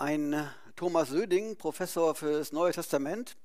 Ein 0.00 0.48
Thomas 0.76 1.08
Söding, 1.08 1.56
Professor 1.56 2.14
für 2.14 2.30
das 2.30 2.52
Neue 2.52 2.70
Testament, 2.70 3.36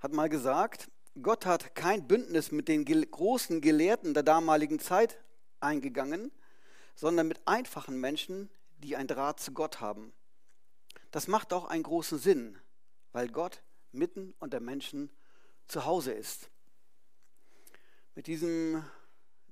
hat 0.00 0.12
mal 0.12 0.28
gesagt, 0.28 0.90
Gott 1.22 1.46
hat 1.46 1.76
kein 1.76 2.08
Bündnis 2.08 2.50
mit 2.50 2.66
den 2.66 2.84
großen 2.84 3.60
Gelehrten 3.60 4.12
der 4.12 4.24
damaligen 4.24 4.80
Zeit 4.80 5.20
eingegangen, 5.60 6.32
sondern 6.96 7.28
mit 7.28 7.46
einfachen 7.46 8.00
Menschen, 8.00 8.50
die 8.78 8.96
ein 8.96 9.06
Draht 9.06 9.38
zu 9.38 9.52
Gott 9.52 9.80
haben. 9.80 10.12
Das 11.12 11.28
macht 11.28 11.52
auch 11.52 11.66
einen 11.66 11.84
großen 11.84 12.18
Sinn, 12.18 12.58
weil 13.12 13.28
Gott 13.28 13.62
mitten 13.92 14.34
unter 14.40 14.58
Menschen 14.58 15.12
zu 15.68 15.84
Hause 15.84 16.10
ist. 16.10 16.50
Mit 18.16 18.26
diesem 18.26 18.84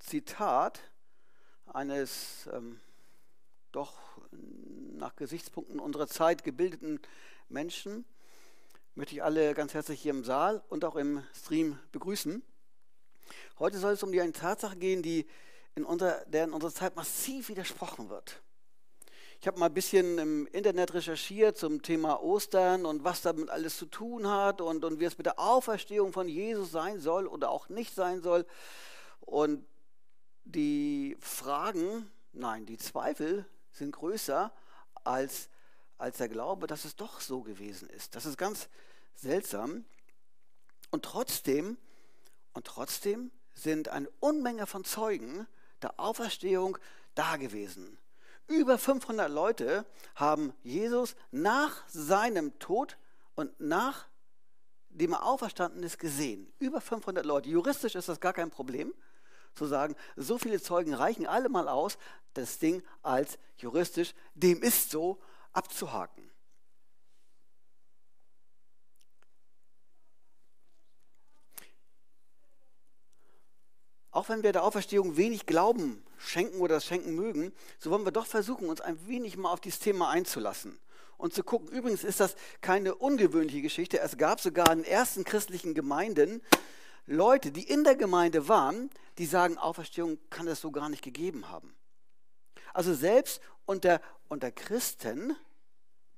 Zitat 0.00 0.80
eines 1.66 2.48
ähm, 2.52 2.80
doch 3.70 3.96
nach 4.96 5.16
Gesichtspunkten 5.16 5.78
unserer 5.78 6.08
Zeit 6.08 6.44
gebildeten 6.44 7.00
Menschen 7.48 8.04
möchte 8.94 9.14
ich 9.14 9.22
alle 9.22 9.54
ganz 9.54 9.74
herzlich 9.74 10.00
hier 10.00 10.12
im 10.12 10.24
Saal 10.24 10.62
und 10.68 10.84
auch 10.84 10.96
im 10.96 11.22
Stream 11.34 11.78
begrüßen. 11.92 12.42
Heute 13.58 13.78
soll 13.78 13.92
es 13.92 14.02
um 14.02 14.10
die 14.10 14.20
eine 14.20 14.32
Tatsache 14.32 14.76
gehen, 14.76 15.02
die 15.02 15.26
in 15.74 15.84
unserer, 15.84 16.24
der 16.26 16.44
in 16.44 16.52
unserer 16.52 16.72
Zeit 16.72 16.96
massiv 16.96 17.48
widersprochen 17.48 18.08
wird. 18.08 18.40
Ich 19.38 19.46
habe 19.46 19.58
mal 19.58 19.66
ein 19.66 19.74
bisschen 19.74 20.16
im 20.18 20.46
Internet 20.46 20.94
recherchiert 20.94 21.58
zum 21.58 21.82
Thema 21.82 22.22
Ostern 22.22 22.86
und 22.86 23.04
was 23.04 23.20
damit 23.20 23.50
alles 23.50 23.76
zu 23.76 23.84
tun 23.84 24.26
hat 24.26 24.62
und, 24.62 24.82
und 24.82 24.98
wie 24.98 25.04
es 25.04 25.18
mit 25.18 25.26
der 25.26 25.38
Auferstehung 25.38 26.14
von 26.14 26.26
Jesus 26.26 26.70
sein 26.70 26.98
soll 27.00 27.26
oder 27.26 27.50
auch 27.50 27.68
nicht 27.68 27.94
sein 27.94 28.22
soll. 28.22 28.46
Und 29.20 29.66
die 30.44 31.18
Fragen, 31.20 32.10
nein, 32.32 32.64
die 32.64 32.78
Zweifel 32.78 33.44
sind 33.72 33.92
größer 33.92 34.52
als, 35.06 35.48
als 35.98 36.18
der 36.18 36.28
Glaube, 36.28 36.66
dass 36.66 36.84
es 36.84 36.96
doch 36.96 37.20
so 37.20 37.42
gewesen 37.42 37.88
ist. 37.90 38.14
Das 38.14 38.26
ist 38.26 38.36
ganz 38.36 38.68
seltsam. 39.14 39.84
Und 40.90 41.04
trotzdem, 41.04 41.76
und 42.52 42.66
trotzdem 42.66 43.30
sind 43.54 43.88
eine 43.88 44.08
Unmenge 44.20 44.66
von 44.66 44.84
Zeugen 44.84 45.46
der 45.82 45.98
Auferstehung 45.98 46.78
da 47.14 47.36
gewesen. 47.36 47.98
Über 48.46 48.78
500 48.78 49.28
Leute 49.30 49.84
haben 50.14 50.52
Jesus 50.62 51.16
nach 51.30 51.86
seinem 51.88 52.58
Tod 52.58 52.96
und 53.34 53.58
nach 53.60 54.06
dem 54.88 55.12
er 55.12 55.24
auferstanden 55.24 55.82
ist 55.82 55.98
gesehen. 55.98 56.52
Über 56.58 56.80
500 56.80 57.26
Leute. 57.26 57.48
Juristisch 57.48 57.94
ist 57.96 58.08
das 58.08 58.20
gar 58.20 58.32
kein 58.32 58.50
Problem 58.50 58.94
zu 59.56 59.66
sagen, 59.66 59.96
so 60.16 60.38
viele 60.38 60.60
Zeugen 60.60 60.94
reichen 60.94 61.26
alle 61.26 61.48
mal 61.48 61.68
aus, 61.68 61.98
das 62.34 62.58
Ding 62.58 62.82
als 63.02 63.38
juristisch, 63.56 64.14
dem 64.34 64.62
ist 64.62 64.90
so, 64.90 65.18
abzuhaken. 65.52 66.30
Auch 74.10 74.30
wenn 74.30 74.42
wir 74.42 74.52
der 74.52 74.64
Auferstehung 74.64 75.18
wenig 75.18 75.44
Glauben 75.44 76.02
schenken 76.16 76.60
oder 76.60 76.80
schenken 76.80 77.14
mögen, 77.14 77.52
so 77.78 77.90
wollen 77.90 78.06
wir 78.06 78.12
doch 78.12 78.26
versuchen, 78.26 78.68
uns 78.68 78.80
ein 78.80 79.06
wenig 79.06 79.36
mal 79.36 79.52
auf 79.52 79.60
dieses 79.60 79.78
Thema 79.78 80.08
einzulassen 80.08 80.78
und 81.18 81.34
zu 81.34 81.42
gucken. 81.42 81.68
Übrigens 81.68 82.02
ist 82.02 82.20
das 82.20 82.34
keine 82.62 82.94
ungewöhnliche 82.94 83.60
Geschichte. 83.60 84.00
Es 84.00 84.16
gab 84.16 84.40
sogar 84.40 84.72
in 84.72 84.84
ersten 84.84 85.24
christlichen 85.24 85.74
Gemeinden 85.74 86.40
Leute, 87.06 87.52
die 87.52 87.62
in 87.62 87.84
der 87.84 87.96
Gemeinde 87.96 88.48
waren, 88.48 88.90
die 89.18 89.26
sagen, 89.26 89.58
Auferstehung 89.58 90.18
kann 90.28 90.48
es 90.48 90.60
so 90.60 90.70
gar 90.70 90.88
nicht 90.88 91.02
gegeben 91.02 91.48
haben. 91.48 91.74
Also 92.74 92.94
selbst 92.94 93.40
unter, 93.64 94.00
unter 94.28 94.50
Christen 94.50 95.36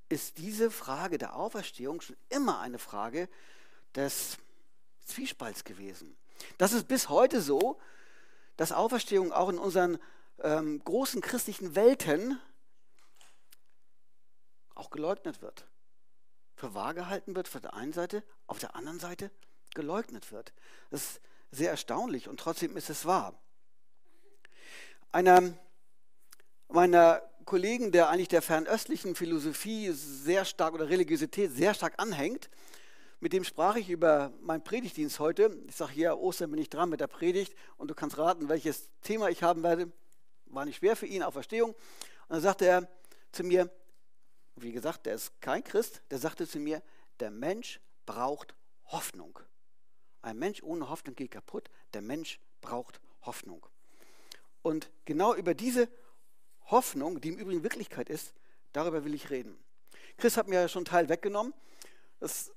ist 0.09 0.39
diese 0.39 0.71
Frage 0.71 1.19
der 1.19 1.37
Auferstehung 1.37 2.01
schon 2.01 2.17
immer 2.31 2.61
eine 2.61 2.79
Frage 2.79 3.29
des 3.95 4.39
Zwiespalts 5.05 5.65
gewesen. 5.65 6.17
Das 6.57 6.73
ist 6.73 6.89
bis 6.89 7.09
heute 7.09 7.41
so, 7.41 7.79
dass 8.57 8.73
Auferstehung 8.73 9.33
auch 9.33 9.51
in 9.51 9.59
unseren 9.59 9.99
ähm, 10.41 10.83
großen 10.83 11.21
christlichen 11.21 11.75
Welten 11.75 12.41
auch 14.75 14.91
geleugnet 14.91 15.43
wird. 15.43 15.67
Für 16.57 16.75
wahr 16.75 16.95
gehalten 16.95 17.37
wird 17.37 17.55
auf 17.55 17.61
der 17.61 17.75
einen 17.75 17.93
Seite, 17.93 18.23
auf 18.47 18.59
der 18.59 18.75
anderen 18.75 18.99
Seite 18.99 19.31
geleugnet 19.75 20.33
wird. 20.33 20.53
Das 20.91 21.03
ist 21.03 21.21
sehr 21.51 21.71
erstaunlich 21.71 22.29
und 22.29 22.41
trotzdem 22.41 22.77
ist 22.77 22.91
es 22.91 23.05
wahr. 23.05 23.35
Einer 25.13 25.55
meiner 26.69 27.23
Kollegen, 27.45 27.93
der 27.93 28.11
eigentlich 28.11 28.29
der 28.29 28.43
fernöstlichen 28.43 29.15
Philosophie 29.15 29.91
sehr 29.93 30.45
stark 30.45 30.75
oder 30.75 30.91
Religiosität 30.91 31.51
sehr 31.51 31.73
stark 31.73 31.95
anhängt, 31.97 32.51
mit 33.21 33.33
dem 33.33 33.43
sprach 33.43 33.77
ich 33.77 33.91
über 33.91 34.33
meinen 34.43 34.63
Predigtdienst 34.63 35.19
heute. 35.19 35.57
Ich 35.67 35.75
sage 35.75 35.93
hier, 35.93 36.19
Ostern 36.19 36.51
bin 36.51 36.61
ich 36.61 36.71
dran 36.71 36.89
mit 36.89 37.01
der 37.01 37.09
Predigt 37.09 37.55
und 37.77 37.91
du 37.91 37.95
kannst 37.95 38.19
raten, 38.19 38.49
welches 38.49 38.91
Thema 39.01 39.29
ich 39.29 39.43
haben 39.43 39.63
werde. 39.63 39.91
War 40.47 40.65
nicht 40.65 40.77
schwer 40.77 40.95
für 40.95 41.07
ihn, 41.07 41.23
auf 41.23 41.33
Verstehung. 41.33 41.71
Und 41.71 41.79
dann 42.29 42.41
sagte 42.43 42.67
er 42.67 42.89
zu 43.33 43.43
mir, 43.43 43.71
wie 44.55 44.73
gesagt, 44.73 45.07
der 45.07 45.15
ist 45.15 45.41
kein 45.41 45.65
Christ, 45.65 46.03
der 46.11 46.19
sagte 46.19 46.47
zu 46.47 46.59
mir, 46.59 46.83
der 47.19 47.31
Mensch 47.31 47.81
braucht 48.07 48.55
Hoffnung. 48.87 49.39
Ein 50.23 50.39
Mensch 50.39 50.63
ohne 50.63 50.89
Hoffnung 50.89 51.15
geht 51.15 51.31
kaputt. 51.31 51.71
Der 51.95 52.03
Mensch 52.03 52.41
braucht 52.61 53.01
Hoffnung. 53.23 53.67
Und 54.63 54.91
genau 55.05 55.35
über 55.35 55.55
diese 55.55 55.89
Hoffnung, 56.67 57.21
die 57.21 57.29
im 57.29 57.39
Übrigen 57.39 57.63
Wirklichkeit 57.63 58.09
ist, 58.09 58.35
darüber 58.73 59.05
will 59.05 59.15
ich 59.15 59.31
reden. 59.31 59.59
Chris 60.17 60.37
hat 60.37 60.49
mir 60.49 60.61
ja 60.61 60.69
schon 60.69 60.81
einen 60.81 60.87
Teil 60.87 61.09
weggenommen. 61.09 61.55
Das 62.21 62.53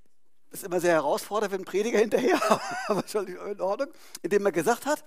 ist 0.49 0.63
immer 0.63 0.79
sehr 0.79 0.93
herausfordernd 0.93 1.51
für 1.51 1.55
einen 1.55 1.65
Prediger 1.65 1.99
hinterher, 1.99 2.41
aber 2.87 3.07
schon 3.07 3.27
in 3.27 3.61
Ordnung, 3.61 3.89
indem 4.21 4.45
er 4.45 4.51
gesagt 4.51 4.85
hat, 4.85 5.03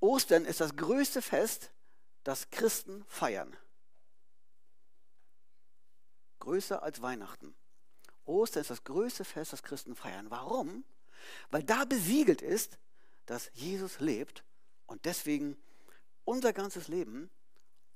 Ostern 0.00 0.44
ist 0.44 0.60
das 0.60 0.76
größte 0.76 1.22
Fest, 1.22 1.70
das 2.22 2.50
Christen 2.50 3.04
feiern. 3.08 3.56
Größer 6.40 6.82
als 6.82 7.00
Weihnachten. 7.00 7.54
Ostern 8.24 8.60
ist 8.60 8.70
das 8.70 8.84
größte 8.84 9.24
Fest, 9.24 9.52
das 9.52 9.62
Christen 9.62 9.94
feiern. 9.94 10.30
Warum? 10.30 10.84
Weil 11.50 11.62
da 11.62 11.84
besiegelt 11.84 12.42
ist, 12.42 12.78
dass 13.26 13.50
Jesus 13.54 14.00
lebt 14.00 14.44
und 14.86 15.04
deswegen 15.04 15.56
unser 16.24 16.52
ganzes 16.52 16.88
Leben, 16.88 17.30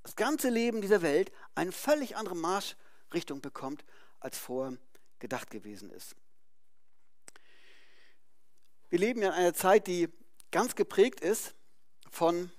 das 0.03 0.15
ganze 0.15 0.49
Leben 0.49 0.81
dieser 0.81 1.01
Welt, 1.01 1.31
eine 1.55 1.71
völlig 1.71 2.15
andere 2.15 2.35
Marschrichtung 2.35 3.41
bekommt, 3.41 3.83
als 4.19 4.37
vorher 4.37 4.77
gedacht 5.19 5.51
gewesen 5.51 5.89
ist. 5.91 6.15
Wir 8.89 8.99
leben 8.99 9.21
ja 9.21 9.29
in 9.29 9.35
einer 9.35 9.53
Zeit, 9.53 9.87
die 9.87 10.09
ganz 10.51 10.75
geprägt 10.75 11.21
ist 11.21 11.55
von, 12.09 12.51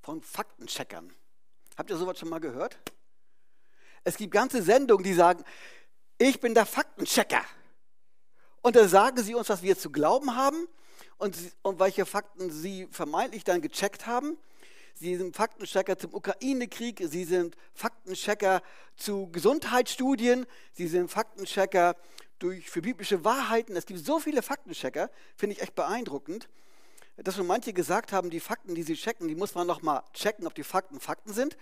von 0.00 0.22
Faktencheckern. 0.22 1.14
Habt 1.76 1.90
ihr 1.90 1.96
sowas 1.96 2.18
schon 2.18 2.28
mal 2.28 2.40
gehört? 2.40 2.78
Es 4.04 4.16
gibt 4.16 4.32
ganze 4.32 4.62
Sendungen, 4.62 5.04
die 5.04 5.14
sagen, 5.14 5.44
ich 6.28 6.40
bin 6.40 6.54
der 6.54 6.66
Faktenchecker. 6.66 7.44
Und 8.60 8.76
da 8.76 8.86
sagen 8.86 9.22
sie 9.22 9.34
uns, 9.34 9.48
was 9.48 9.62
wir 9.62 9.76
zu 9.76 9.90
glauben 9.90 10.36
haben 10.36 10.68
und, 11.18 11.36
und 11.62 11.80
welche 11.80 12.06
Fakten 12.06 12.50
sie 12.50 12.86
vermeintlich 12.90 13.42
dann 13.44 13.60
gecheckt 13.60 14.06
haben. 14.06 14.38
Sie 14.94 15.16
sind 15.16 15.34
Faktenchecker 15.34 15.98
zum 15.98 16.14
Ukraine-Krieg, 16.14 17.02
Sie 17.10 17.24
sind 17.24 17.56
Faktenchecker 17.74 18.62
zu 18.96 19.30
Gesundheitsstudien, 19.32 20.46
Sie 20.74 20.86
sind 20.86 21.10
Faktenchecker 21.10 21.96
durch, 22.38 22.70
für 22.70 22.82
biblische 22.82 23.24
Wahrheiten. 23.24 23.74
Es 23.74 23.86
gibt 23.86 24.04
so 24.04 24.20
viele 24.20 24.42
Faktenchecker, 24.42 25.10
finde 25.34 25.56
ich 25.56 25.62
echt 25.62 25.74
beeindruckend, 25.74 26.48
dass 27.16 27.36
schon 27.36 27.46
manche 27.46 27.72
gesagt 27.72 28.12
haben, 28.12 28.30
die 28.30 28.40
Fakten, 28.40 28.74
die 28.74 28.82
sie 28.82 28.94
checken, 28.94 29.28
die 29.28 29.34
muss 29.34 29.54
man 29.54 29.66
nochmal 29.66 30.02
checken, 30.12 30.46
ob 30.46 30.54
die 30.54 30.62
Fakten 30.62 31.00
Fakten 31.00 31.32
sind. 31.32 31.56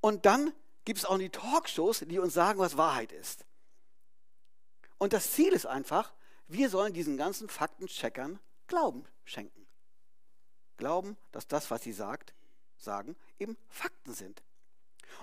Und 0.00 0.26
dann 0.26 0.52
gibt 0.84 0.98
es 0.98 1.04
auch 1.04 1.18
die 1.18 1.30
Talkshows, 1.30 2.00
die 2.00 2.18
uns 2.18 2.34
sagen, 2.34 2.58
was 2.58 2.76
Wahrheit 2.76 3.12
ist. 3.12 3.44
Und 4.98 5.12
das 5.12 5.32
Ziel 5.32 5.52
ist 5.52 5.66
einfach, 5.66 6.12
wir 6.46 6.70
sollen 6.70 6.92
diesen 6.92 7.16
ganzen 7.16 7.48
Faktencheckern 7.48 8.38
Glauben 8.66 9.04
schenken. 9.24 9.66
Glauben, 10.76 11.16
dass 11.30 11.46
das, 11.46 11.70
was 11.70 11.82
sie 11.82 11.92
sagt, 11.92 12.34
sagen, 12.76 13.16
eben 13.38 13.56
Fakten 13.68 14.14
sind. 14.14 14.42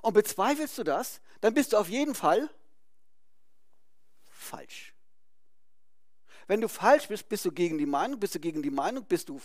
Und 0.02 0.14
bezweifelst 0.14 0.78
du 0.78 0.84
das, 0.84 1.22
dann 1.42 1.54
bist 1.54 1.74
du 1.74 1.78
auf 1.78 1.90
jeden 1.90 2.16
Fall 2.16 2.50
falsch. 4.32 4.94
Wenn 6.48 6.62
du 6.62 6.68
falsch 6.68 7.08
bist, 7.08 7.30
bist 7.30 7.46
du 7.46 7.52
gegen 7.52 7.78
die 7.78 7.86
Meinung, 7.86 8.20
bist 8.20 8.36
du 8.36 8.40
gegen 8.40 8.64
die 8.64 8.72
Meinung, 8.72 9.06
bist 9.06 9.30
du 9.30 9.40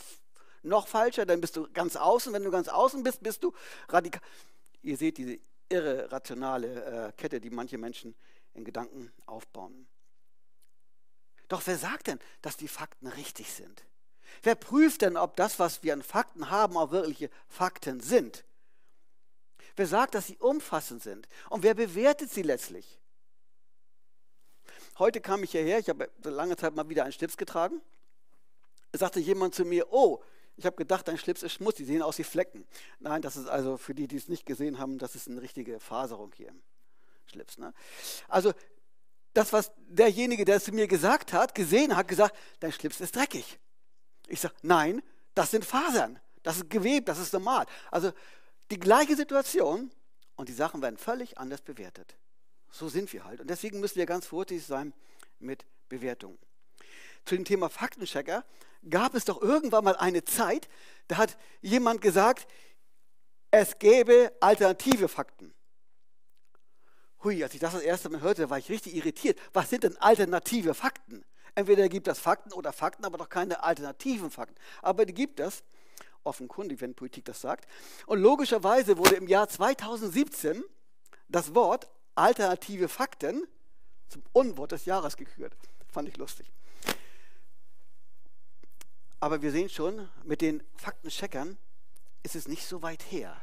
noch 0.63 0.89
falscher, 0.89 1.27
dann 1.27 1.41
bist 1.41 1.57
du 1.57 1.71
ganz 1.73 1.97
außen. 1.97 2.33
Wenn 2.33 2.45
du 2.45 2.51
ganz 2.51 2.69
außen 2.69 3.03
bist, 3.03 3.23
bist 3.23 3.45
du 3.45 3.53
radikal. 3.89 4.23
Ihr 4.83 4.97
seht 4.97 5.19
diese 5.19 5.39
irre 5.75 6.11
rationale 6.11 7.09
äh, 7.09 7.13
Kette, 7.13 7.41
die 7.41 7.51
manche 7.51 7.79
Menschen 7.79 8.15
in 8.55 8.65
Gedanken 8.65 9.13
aufbauen. 9.27 9.87
Doch 11.49 11.63
wer 11.67 11.77
sagt 11.77 12.07
denn, 12.07 12.19
dass 12.43 12.57
die 12.57 12.69
Fakten 12.69 13.07
richtig 13.09 13.53
sind? 13.53 13.85
Wer 14.43 14.55
prüft 14.55 15.03
denn, 15.03 15.17
ob 15.17 15.37
das, 15.37 15.59
was 15.59 15.83
wir 15.83 15.93
an 15.93 16.03
Fakten 16.03 16.51
haben, 16.51 16.77
auch 16.77 16.91
wirkliche 16.91 17.31
Fakten 17.49 18.01
sind? 18.01 18.45
Wer 19.77 19.87
sagt, 19.87 20.15
dass 20.15 20.29
sie 20.29 20.39
umfassend 20.39 21.03
sind? 21.03 21.29
Und 21.51 21.63
wer 21.63 21.75
bewertet 21.75 22.31
sie 22.31 22.43
letztlich? 22.43 23.01
Heute 24.99 25.21
kam 25.21 25.43
ich 25.43 25.51
hierher, 25.51 25.81
ich 25.81 25.89
habe 25.89 26.09
lange 26.23 26.57
Zeit 26.57 26.75
mal 26.75 26.89
wieder 26.89 27.03
einen 27.03 27.13
Schlips 27.13 27.37
getragen. 27.37 27.83
Sagte 28.93 29.19
jemand 29.19 29.55
zu 29.55 29.65
mir, 29.65 29.93
oh, 29.93 30.23
ich 30.57 30.67
habe 30.67 30.77
gedacht, 30.77 31.09
dein 31.09 31.19
Schlips 31.19 31.43
ist 31.43 31.53
schmutzig, 31.53 31.87
die 31.87 31.93
sehen 31.93 32.03
aus 32.03 32.19
wie 32.19 32.25
Flecken. 32.25 32.67
Nein, 33.01 33.23
das 33.23 33.37
ist 33.37 33.49
also 33.49 33.77
für 33.77 33.95
die, 33.95 34.07
die 34.07 34.17
es 34.17 34.29
nicht 34.29 34.47
gesehen 34.47 34.79
haben, 34.79 34.99
das 34.99 35.15
ist 35.15 35.29
eine 35.29 35.43
richtige 35.43 35.81
Faserung 35.81 36.33
hier 36.37 36.49
im 36.49 36.63
Schlips. 37.27 37.59
Ne? 37.59 37.73
Also 38.29 38.53
das, 39.33 39.53
was 39.53 39.73
derjenige, 39.77 40.45
der 40.45 40.57
es 40.57 40.65
zu 40.65 40.73
mir 40.73 40.87
gesagt 40.87 41.33
hat, 41.33 41.55
gesehen 41.55 41.97
hat, 41.97 42.07
gesagt, 42.07 42.37
dein 42.61 42.73
Schlips 42.73 43.01
ist 43.01 43.17
dreckig. 43.17 43.59
Ich 44.29 44.41
sage, 44.41 44.55
nein, 44.63 45.03
das 45.35 45.51
sind 45.51 45.65
Fasern, 45.65 46.21
das 46.43 46.59
ist 46.59 46.71
gewebt, 46.71 47.09
das 47.09 47.19
ist 47.19 47.33
normal. 47.33 47.67
Also 47.91 48.13
die 48.71 48.79
gleiche 48.79 49.17
Situation 49.17 49.91
und 50.37 50.49
die 50.49 50.53
Sachen 50.53 50.83
werden 50.83 50.97
völlig 50.97 51.37
anders 51.39 51.63
bewertet. 51.63 52.17
So 52.71 52.89
sind 52.89 53.13
wir 53.13 53.25
halt. 53.25 53.41
Und 53.41 53.51
deswegen 53.51 53.81
müssen 53.81 53.97
wir 53.97 54.07
ganz 54.07 54.27
vorsichtig 54.27 54.67
sein 54.67 54.95
mit 55.39 55.65
Bewertungen. 55.89 56.39
Zu 57.25 57.37
dem 57.37 57.45
Thema 57.45 57.69
Faktenchecker 57.69 58.45
gab 58.89 59.15
es 59.15 59.25
doch 59.25 59.41
irgendwann 59.41 59.85
mal 59.85 59.97
eine 59.97 60.25
Zeit, 60.25 60.69
da 61.09 61.17
hat 61.17 61.37
jemand 61.63 62.01
gesagt, 62.01 62.47
es 63.51 63.79
gäbe 63.79 64.33
alternative 64.41 65.09
Fakten. 65.09 65.55
Hui, 67.23 67.43
als 67.43 67.55
ich 67.55 67.61
das 67.61 67.73
das 67.73 67.83
erste 67.83 68.11
Mal 68.11 68.21
hörte, 68.21 68.51
war 68.51 68.59
ich 68.59 68.69
richtig 68.69 68.95
irritiert. 68.95 69.39
Was 69.53 69.71
sind 69.71 69.85
denn 69.85 69.97
alternative 69.97 70.75
Fakten? 70.75 71.25
Entweder 71.55 71.89
gibt 71.89 72.09
es 72.09 72.19
Fakten 72.19 72.53
oder 72.53 72.73
Fakten, 72.73 73.05
aber 73.05 73.17
doch 73.17 73.29
keine 73.29 73.63
alternativen 73.63 74.31
Fakten. 74.31 74.57
Aber 74.83 75.07
die 75.07 75.15
gibt 75.15 75.41
es, 75.41 75.63
offenkundig, 76.25 76.81
wenn 76.81 76.95
Politik 76.95 77.25
das 77.25 77.41
sagt. 77.41 77.67
Und 78.07 78.19
logischerweise 78.21 78.99
wurde 78.99 79.15
im 79.15 79.29
Jahr 79.29 79.49
2017 79.49 80.63
das 81.29 81.55
Wort 81.55 81.89
alternative 82.15 82.89
Fakten 82.89 83.47
zum 84.09 84.23
Unwort 84.33 84.73
des 84.73 84.85
Jahres 84.85 85.17
gekürt. 85.17 85.57
Fand 85.89 86.09
ich 86.09 86.17
lustig. 86.17 86.51
Aber 89.25 89.41
wir 89.41 89.53
sehen 89.53 89.71
schon, 89.71 90.07
mit 90.25 90.43
den 90.43 90.63
Faktencheckern 90.77 91.57
ist 92.25 92.37
es 92.37 92.47
nicht 92.47 92.67
so 92.67 92.83
weit 92.83 93.11
her. 93.11 93.41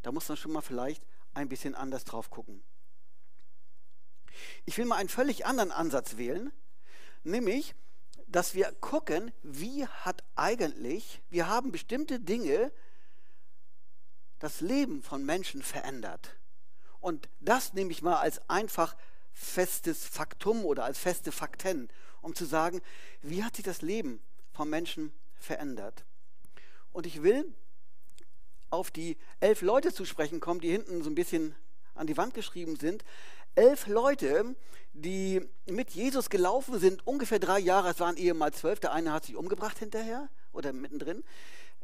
Da 0.00 0.10
muss 0.10 0.26
man 0.26 0.38
schon 0.38 0.52
mal 0.52 0.62
vielleicht 0.62 1.04
ein 1.34 1.50
bisschen 1.50 1.74
anders 1.74 2.04
drauf 2.04 2.30
gucken. 2.30 2.64
Ich 4.64 4.78
will 4.78 4.86
mal 4.86 4.96
einen 4.96 5.10
völlig 5.10 5.44
anderen 5.44 5.70
Ansatz 5.70 6.16
wählen, 6.16 6.50
nämlich, 7.24 7.74
dass 8.26 8.54
wir 8.54 8.72
gucken, 8.80 9.32
wie 9.42 9.86
hat 9.86 10.24
eigentlich, 10.34 11.20
wir 11.28 11.46
haben 11.46 11.72
bestimmte 11.72 12.18
Dinge 12.18 12.72
das 14.38 14.62
Leben 14.62 15.02
von 15.02 15.26
Menschen 15.26 15.60
verändert. 15.60 16.38
Und 17.00 17.28
das 17.40 17.74
nehme 17.74 17.90
ich 17.90 18.00
mal 18.00 18.16
als 18.16 18.48
einfach 18.48 18.96
festes 19.34 20.06
Faktum 20.06 20.64
oder 20.64 20.86
als 20.86 20.98
feste 20.98 21.32
Fakten, 21.32 21.90
um 22.22 22.34
zu 22.34 22.46
sagen, 22.46 22.80
wie 23.20 23.44
hat 23.44 23.56
sich 23.56 23.64
das 23.66 23.82
Leben 23.82 24.22
von 24.56 24.70
Menschen 24.70 25.12
verändert. 25.38 26.04
Und 26.92 27.06
ich 27.06 27.22
will 27.22 27.54
auf 28.70 28.90
die 28.90 29.16
elf 29.38 29.60
Leute 29.60 29.92
zu 29.92 30.04
sprechen 30.04 30.40
kommen, 30.40 30.60
die 30.60 30.70
hinten 30.70 31.02
so 31.02 31.10
ein 31.10 31.14
bisschen 31.14 31.54
an 31.94 32.06
die 32.06 32.16
Wand 32.16 32.32
geschrieben 32.34 32.76
sind. 32.76 33.04
Elf 33.54 33.86
Leute, 33.86 34.56
die 34.94 35.46
mit 35.66 35.90
Jesus 35.90 36.30
gelaufen 36.30 36.78
sind, 36.78 37.06
ungefähr 37.06 37.38
drei 37.38 37.58
Jahre, 37.58 37.90
es 37.90 38.00
waren 38.00 38.16
ehemals 38.16 38.58
zwölf, 38.58 38.80
der 38.80 38.92
eine 38.92 39.12
hat 39.12 39.26
sich 39.26 39.36
umgebracht 39.36 39.78
hinterher 39.78 40.28
oder 40.52 40.72
mittendrin. 40.72 41.22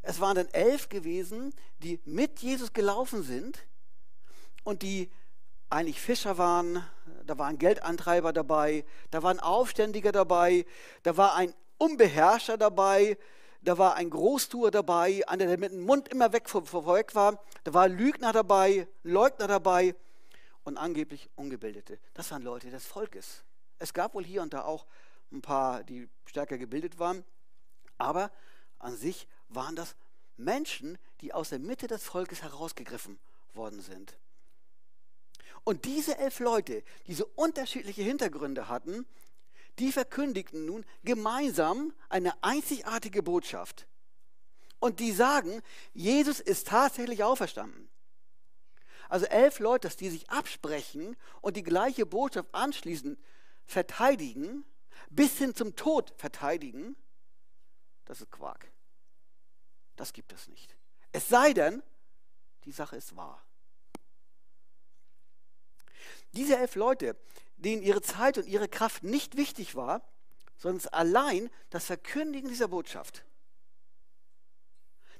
Es 0.00 0.18
waren 0.20 0.34
dann 0.34 0.48
elf 0.48 0.88
gewesen, 0.88 1.54
die 1.78 2.00
mit 2.04 2.40
Jesus 2.40 2.72
gelaufen 2.72 3.22
sind 3.22 3.66
und 4.64 4.82
die 4.82 5.10
eigentlich 5.68 6.00
Fischer 6.00 6.38
waren, 6.38 6.84
da 7.26 7.38
waren 7.38 7.58
Geldantreiber 7.58 8.32
dabei, 8.32 8.84
da 9.10 9.22
waren 9.22 9.40
Aufständiger 9.40 10.12
dabei, 10.12 10.66
da 11.02 11.16
war 11.16 11.34
ein 11.34 11.54
Unbeherrscher 11.82 12.56
dabei, 12.56 13.18
da 13.60 13.76
war 13.76 13.96
ein 13.96 14.08
Großtuer 14.08 14.70
dabei, 14.70 15.26
einer, 15.26 15.46
der 15.46 15.58
mit 15.58 15.72
dem 15.72 15.82
Mund 15.82 16.06
immer 16.10 16.32
weg, 16.32 16.48
vorweg 16.48 17.16
war, 17.16 17.42
da 17.64 17.74
war 17.74 17.88
Lügner 17.88 18.32
dabei, 18.32 18.86
Leugner 19.02 19.48
dabei 19.48 19.96
und 20.62 20.76
angeblich 20.76 21.28
Ungebildete. 21.34 21.98
Das 22.14 22.30
waren 22.30 22.42
Leute 22.42 22.70
des 22.70 22.86
Volkes. 22.86 23.42
Es 23.80 23.92
gab 23.92 24.14
wohl 24.14 24.24
hier 24.24 24.42
und 24.42 24.54
da 24.54 24.62
auch 24.62 24.86
ein 25.32 25.42
paar, 25.42 25.82
die 25.82 26.08
stärker 26.24 26.56
gebildet 26.56 27.00
waren, 27.00 27.24
aber 27.98 28.30
an 28.78 28.96
sich 28.96 29.26
waren 29.48 29.74
das 29.74 29.96
Menschen, 30.36 30.98
die 31.20 31.34
aus 31.34 31.48
der 31.48 31.58
Mitte 31.58 31.88
des 31.88 32.04
Volkes 32.04 32.42
herausgegriffen 32.42 33.18
worden 33.54 33.80
sind. 33.80 34.16
Und 35.64 35.84
diese 35.84 36.16
elf 36.16 36.38
Leute, 36.38 36.84
die 37.08 37.14
so 37.14 37.28
unterschiedliche 37.34 38.02
Hintergründe 38.02 38.68
hatten, 38.68 39.04
die 39.78 39.92
verkündigten 39.92 40.66
nun 40.66 40.84
gemeinsam 41.02 41.94
eine 42.08 42.42
einzigartige 42.42 43.22
Botschaft. 43.22 43.86
Und 44.78 45.00
die 45.00 45.12
sagen, 45.12 45.62
Jesus 45.94 46.40
ist 46.40 46.68
tatsächlich 46.68 47.22
auferstanden. 47.22 47.88
Also 49.08 49.26
elf 49.26 49.58
Leute, 49.58 49.88
die 49.90 50.08
sich 50.08 50.30
absprechen 50.30 51.16
und 51.40 51.56
die 51.56 51.62
gleiche 51.62 52.06
Botschaft 52.06 52.54
anschließend 52.54 53.18
verteidigen, 53.66 54.64
bis 55.10 55.38
hin 55.38 55.54
zum 55.54 55.76
Tod 55.76 56.12
verteidigen, 56.16 56.96
das 58.04 58.20
ist 58.20 58.30
Quark. 58.30 58.70
Das 59.96 60.12
gibt 60.12 60.32
es 60.32 60.48
nicht. 60.48 60.76
Es 61.12 61.28
sei 61.28 61.52
denn, 61.52 61.82
die 62.64 62.72
Sache 62.72 62.96
ist 62.96 63.14
wahr. 63.14 63.44
Diese 66.32 66.56
elf 66.56 66.74
Leute, 66.74 67.16
denen 67.64 67.82
ihre 67.82 68.02
Zeit 68.02 68.38
und 68.38 68.46
ihre 68.46 68.68
Kraft 68.68 69.02
nicht 69.02 69.36
wichtig 69.36 69.74
war, 69.74 70.02
sondern 70.56 70.86
allein 70.92 71.50
das 71.70 71.86
Verkündigen 71.86 72.48
dieser 72.48 72.68
Botschaft, 72.68 73.24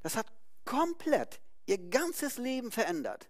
das 0.02 0.16
hat 0.16 0.26
komplett 0.64 1.40
ihr 1.66 1.78
ganzes 1.78 2.38
Leben 2.38 2.70
verändert 2.70 3.28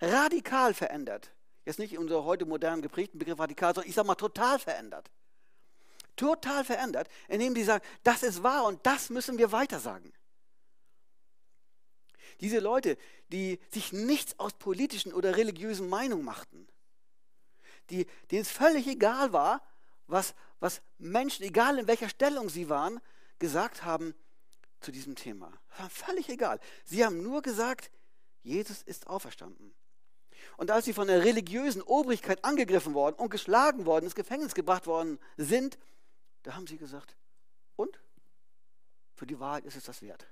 radikal 0.00 0.74
verändert. 0.74 1.32
Jetzt 1.64 1.78
nicht 1.78 1.98
unser 1.98 2.24
heute 2.24 2.46
modern 2.46 2.82
geprägten 2.82 3.18
Begriff 3.18 3.38
radikal, 3.38 3.74
sondern 3.74 3.88
ich 3.88 3.94
sage 3.94 4.06
mal 4.06 4.14
total 4.14 4.58
verändert. 4.58 5.10
Total 6.16 6.64
verändert, 6.64 7.08
indem 7.28 7.54
die 7.54 7.62
sagen, 7.62 7.84
das 8.02 8.22
ist 8.22 8.42
wahr 8.42 8.64
und 8.64 8.84
das 8.86 9.10
müssen 9.10 9.38
wir 9.38 9.52
weitersagen. 9.52 10.12
Diese 12.40 12.60
Leute, 12.60 12.96
die 13.28 13.60
sich 13.70 13.92
nichts 13.92 14.38
aus 14.38 14.54
politischen 14.54 15.12
oder 15.12 15.36
religiösen 15.36 15.88
Meinungen 15.88 16.24
machten, 16.24 16.66
die, 17.90 18.06
denen 18.30 18.42
es 18.42 18.50
völlig 18.50 18.86
egal 18.86 19.32
war, 19.32 19.62
was, 20.06 20.34
was 20.60 20.82
Menschen, 20.98 21.44
egal 21.44 21.78
in 21.78 21.86
welcher 21.86 22.08
Stellung 22.08 22.48
sie 22.48 22.68
waren, 22.68 23.00
gesagt 23.38 23.84
haben 23.84 24.14
zu 24.80 24.92
diesem 24.92 25.14
Thema. 25.14 25.52
War 25.78 25.90
völlig 25.90 26.28
egal. 26.28 26.60
Sie 26.84 27.04
haben 27.04 27.22
nur 27.22 27.42
gesagt, 27.42 27.90
Jesus 28.42 28.82
ist 28.82 29.06
auferstanden. 29.06 29.74
Und 30.56 30.70
als 30.70 30.84
sie 30.84 30.92
von 30.92 31.08
der 31.08 31.24
religiösen 31.24 31.82
Obrigkeit 31.82 32.44
angegriffen 32.44 32.94
worden 32.94 33.16
und 33.16 33.30
geschlagen 33.30 33.86
worden, 33.86 34.04
ins 34.04 34.14
Gefängnis 34.14 34.54
gebracht 34.54 34.86
worden 34.86 35.18
sind, 35.36 35.78
da 36.42 36.54
haben 36.54 36.66
sie 36.66 36.78
gesagt, 36.78 37.16
und? 37.76 38.00
Für 39.14 39.26
die 39.26 39.38
Wahrheit 39.40 39.64
ist 39.64 39.76
es 39.76 39.84
das 39.84 40.00
wert. 40.00 40.26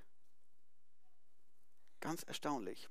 Ganz 1.99 2.23
erstaunlich. 2.23 2.89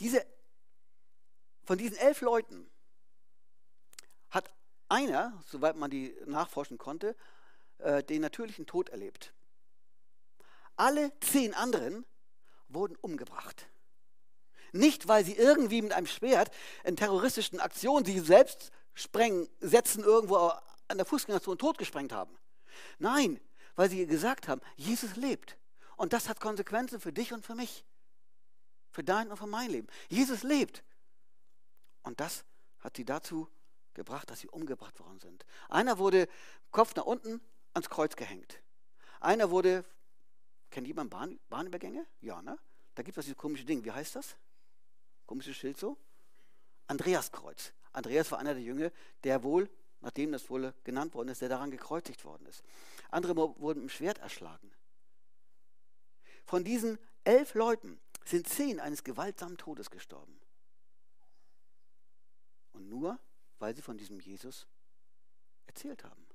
Diese, 0.00 0.24
von 1.64 1.78
diesen 1.78 1.96
elf 1.96 2.20
Leuten 2.20 2.70
hat 4.30 4.50
einer, 4.88 5.42
soweit 5.46 5.76
man 5.76 5.90
die 5.90 6.14
nachforschen 6.26 6.78
konnte, 6.78 7.16
äh, 7.78 8.02
den 8.02 8.22
natürlichen 8.22 8.66
Tod 8.66 8.88
erlebt. 8.88 9.32
Alle 10.76 11.12
zehn 11.20 11.54
anderen 11.54 12.04
wurden 12.68 12.96
umgebracht. 12.96 13.66
Nicht, 14.72 15.06
weil 15.06 15.24
sie 15.24 15.34
irgendwie 15.34 15.82
mit 15.82 15.92
einem 15.92 16.06
Schwert 16.06 16.50
in 16.84 16.96
terroristischen 16.96 17.60
Aktionen 17.60 18.06
sie 18.06 18.18
selbst 18.20 18.70
sprengen, 18.94 19.48
setzen, 19.60 20.02
irgendwo 20.02 20.36
an 20.88 20.96
der 20.96 21.04
Fußgängerzone 21.04 21.58
totgesprengt 21.58 22.12
haben. 22.12 22.36
Nein, 22.98 23.40
weil 23.76 23.90
sie 23.90 24.06
gesagt 24.06 24.48
haben, 24.48 24.60
Jesus 24.76 25.16
lebt. 25.16 25.58
Und 25.96 26.12
das 26.12 26.28
hat 26.28 26.40
Konsequenzen 26.40 27.00
für 27.00 27.12
dich 27.12 27.32
und 27.32 27.44
für 27.44 27.54
mich. 27.54 27.84
Für 28.92 29.02
dein 29.02 29.30
und 29.30 29.36
für 29.36 29.46
mein 29.46 29.70
Leben. 29.70 29.88
Jesus 30.08 30.42
lebt. 30.42 30.84
Und 32.02 32.20
das 32.20 32.44
hat 32.78 32.96
sie 32.96 33.04
dazu 33.04 33.48
gebracht, 33.94 34.30
dass 34.30 34.40
sie 34.40 34.48
umgebracht 34.48 35.00
worden 35.00 35.18
sind. 35.18 35.44
Einer 35.68 35.98
wurde 35.98 36.28
Kopf 36.70 36.94
nach 36.94 37.04
unten 37.04 37.40
ans 37.74 37.88
Kreuz 37.88 38.16
gehängt. 38.16 38.62
Einer 39.20 39.50
wurde 39.50 39.84
Kennt 40.70 40.86
jemand 40.86 41.10
Bahn, 41.10 41.38
Bahnübergänge? 41.50 42.06
Ja, 42.22 42.40
ne? 42.40 42.58
Da 42.94 43.02
gibt 43.02 43.18
es 43.18 43.26
dieses 43.26 43.36
komische 43.36 43.64
Ding. 43.64 43.84
Wie 43.84 43.90
heißt 43.90 44.16
das? 44.16 44.36
Komisches 45.26 45.54
Schild 45.54 45.78
so? 45.78 45.98
Andreaskreuz. 46.86 47.74
Andreas 47.92 48.30
war 48.30 48.38
einer 48.38 48.54
der 48.54 48.62
Jünger, 48.62 48.90
der 49.22 49.42
wohl 49.42 49.68
nachdem 50.02 50.32
das 50.32 50.50
wohl 50.50 50.74
genannt 50.84 51.14
worden 51.14 51.28
ist, 51.28 51.40
der 51.40 51.48
daran 51.48 51.70
gekreuzigt 51.70 52.24
worden 52.24 52.46
ist. 52.46 52.62
Andere 53.10 53.36
wurden 53.36 53.82
im 53.82 53.88
Schwert 53.88 54.18
erschlagen. 54.18 54.70
Von 56.44 56.64
diesen 56.64 56.98
elf 57.24 57.54
Leuten 57.54 58.00
sind 58.24 58.48
zehn 58.48 58.80
eines 58.80 59.04
gewaltsamen 59.04 59.56
Todes 59.56 59.90
gestorben. 59.90 60.40
Und 62.72 62.88
nur, 62.88 63.18
weil 63.58 63.74
sie 63.74 63.82
von 63.82 63.98
diesem 63.98 64.20
Jesus 64.20 64.66
erzählt 65.66 66.04
haben. 66.04 66.26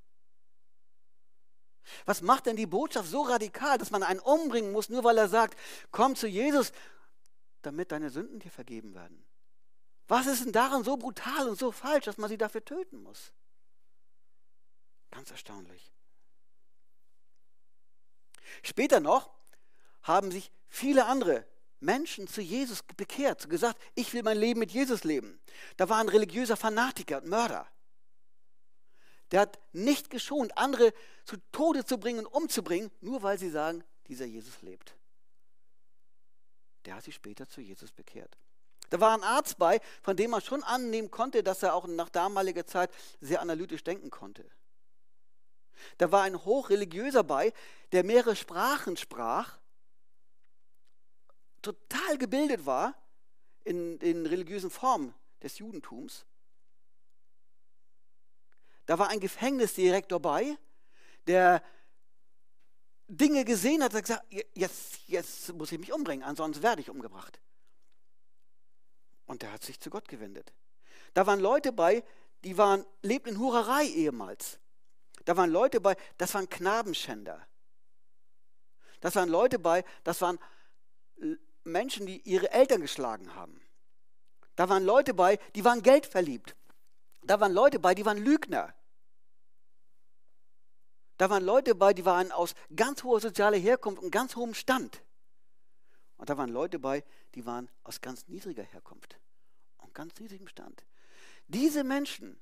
Was 2.05 2.21
macht 2.21 2.45
denn 2.45 2.55
die 2.55 2.65
Botschaft 2.65 3.09
so 3.09 3.21
radikal, 3.21 3.77
dass 3.77 3.91
man 3.91 4.03
einen 4.03 4.19
umbringen 4.19 4.71
muss, 4.71 4.89
nur 4.89 5.03
weil 5.03 5.17
er 5.17 5.29
sagt, 5.29 5.57
komm 5.91 6.15
zu 6.15 6.27
Jesus, 6.27 6.71
damit 7.61 7.91
deine 7.91 8.09
Sünden 8.09 8.39
dir 8.39 8.51
vergeben 8.51 8.93
werden? 8.93 9.25
Was 10.07 10.25
ist 10.25 10.45
denn 10.45 10.53
daran 10.53 10.83
so 10.83 10.97
brutal 10.97 11.49
und 11.49 11.59
so 11.59 11.71
falsch, 11.71 12.05
dass 12.05 12.17
man 12.17 12.29
sie 12.29 12.37
dafür 12.37 12.63
töten 12.63 13.01
muss? 13.03 13.33
Ganz 15.11 15.31
erstaunlich. 15.31 15.91
Später 18.63 18.99
noch 18.99 19.29
haben 20.01 20.31
sich 20.31 20.51
viele 20.67 21.05
andere 21.05 21.45
Menschen 21.79 22.27
zu 22.27 22.41
Jesus 22.41 22.81
bekehrt, 22.83 23.49
gesagt, 23.49 23.79
ich 23.95 24.13
will 24.13 24.23
mein 24.23 24.37
Leben 24.37 24.59
mit 24.59 24.71
Jesus 24.71 25.03
leben. 25.03 25.39
Da 25.77 25.89
war 25.89 25.99
ein 25.99 26.09
religiöser 26.09 26.57
Fanatiker 26.57 27.21
und 27.21 27.27
Mörder. 27.27 27.67
Der 29.31 29.41
hat 29.41 29.59
nicht 29.73 30.09
geschont, 30.09 30.57
andere 30.57 30.93
zu 31.25 31.37
Tode 31.51 31.85
zu 31.85 31.97
bringen 31.97 32.19
und 32.19 32.27
umzubringen, 32.27 32.91
nur 33.01 33.21
weil 33.23 33.37
sie 33.37 33.49
sagen, 33.49 33.83
dieser 34.07 34.25
Jesus 34.25 34.61
lebt. 34.61 34.95
Der 36.85 36.95
hat 36.95 37.03
sich 37.03 37.15
später 37.15 37.47
zu 37.47 37.59
Jesus 37.61 37.91
bekehrt. 37.91 38.37
Da 38.89 39.01
war 39.01 39.13
ein 39.13 39.23
Arzt 39.23 39.57
bei, 39.57 39.81
von 40.01 40.15
dem 40.15 40.31
man 40.31 40.41
schon 40.41 40.63
annehmen 40.63 41.11
konnte, 41.11 41.43
dass 41.43 41.61
er 41.61 41.73
auch 41.73 41.85
nach 41.87 42.09
damaliger 42.09 42.65
Zeit 42.65 42.89
sehr 43.19 43.41
analytisch 43.41 43.83
denken 43.83 44.09
konnte. 44.09 44.49
Da 45.97 46.11
war 46.11 46.23
ein 46.23 46.43
Hochreligiöser 46.45 47.23
bei, 47.23 47.53
der 47.91 48.03
mehrere 48.03 48.35
Sprachen 48.35 48.97
sprach, 48.97 49.57
total 51.67 52.17
gebildet 52.17 52.65
war 52.65 52.95
in 53.63 53.99
den 53.99 54.25
religiösen 54.25 54.69
Formen 54.69 55.13
des 55.41 55.57
Judentums 55.57 56.25
da 58.87 58.97
war 58.97 59.09
ein 59.09 59.19
Gefängnisdirektor 59.19 60.19
bei, 60.19 60.57
der 61.27 61.61
Dinge 63.07 63.43
gesehen 63.43 63.83
hat 63.83 63.93
und 63.93 64.01
gesagt, 64.01 64.25
jetzt, 64.55 64.99
jetzt 65.07 65.53
muss 65.53 65.71
ich 65.73 65.79
mich 65.79 65.93
umbringen, 65.93 66.25
ansonsten 66.25 66.63
werde 66.63 66.81
ich 66.81 66.89
umgebracht. 66.89 67.39
Und 69.25 69.41
der 69.41 69.51
hat 69.51 69.63
sich 69.63 69.79
zu 69.79 69.89
Gott 69.89 70.07
gewendet. 70.07 70.53
Da 71.13 71.27
waren 71.27 71.41
Leute 71.41 71.73
bei, 71.73 72.03
die 72.45 72.57
waren, 72.57 72.85
lebten 73.01 73.31
in 73.31 73.39
Hurerei 73.39 73.85
ehemals. 73.87 74.57
Da 75.25 75.35
waren 75.35 75.49
Leute 75.49 75.81
bei, 75.81 75.97
das 76.17 76.33
waren 76.33 76.47
Knabenschänder. 76.47 77.45
Das 79.01 79.15
waren 79.15 79.27
Leute 79.27 79.59
bei, 79.59 79.83
das 80.05 80.21
waren 80.21 80.39
Menschen, 81.67 82.05
die 82.05 82.21
ihre 82.21 82.51
Eltern 82.51 82.81
geschlagen 82.81 83.35
haben. 83.35 83.61
Da 84.55 84.69
waren 84.69 84.83
Leute 84.83 85.13
bei, 85.13 85.37
die 85.55 85.63
waren 85.63 85.83
geldverliebt. 85.83 86.55
Da 87.21 87.39
waren 87.39 87.53
Leute 87.53 87.79
bei, 87.79 87.93
die 87.93 88.05
waren 88.05 88.17
Lügner. 88.17 88.73
Da 91.17 91.29
waren 91.29 91.43
Leute 91.43 91.75
bei, 91.75 91.93
die 91.93 92.05
waren 92.05 92.31
aus 92.31 92.53
ganz 92.75 93.03
hoher 93.03 93.19
sozialer 93.19 93.57
Herkunft 93.57 94.01
und 94.01 94.11
ganz 94.11 94.35
hohem 94.35 94.53
Stand. 94.53 95.01
Und 96.17 96.29
da 96.29 96.37
waren 96.37 96.49
Leute 96.49 96.79
bei, 96.79 97.03
die 97.35 97.45
waren 97.45 97.69
aus 97.83 98.01
ganz 98.01 98.27
niedriger 98.27 98.63
Herkunft 98.63 99.19
und 99.77 99.93
ganz 99.93 100.19
niedrigem 100.19 100.47
Stand. 100.47 100.83
Diese 101.47 101.83
Menschen 101.83 102.39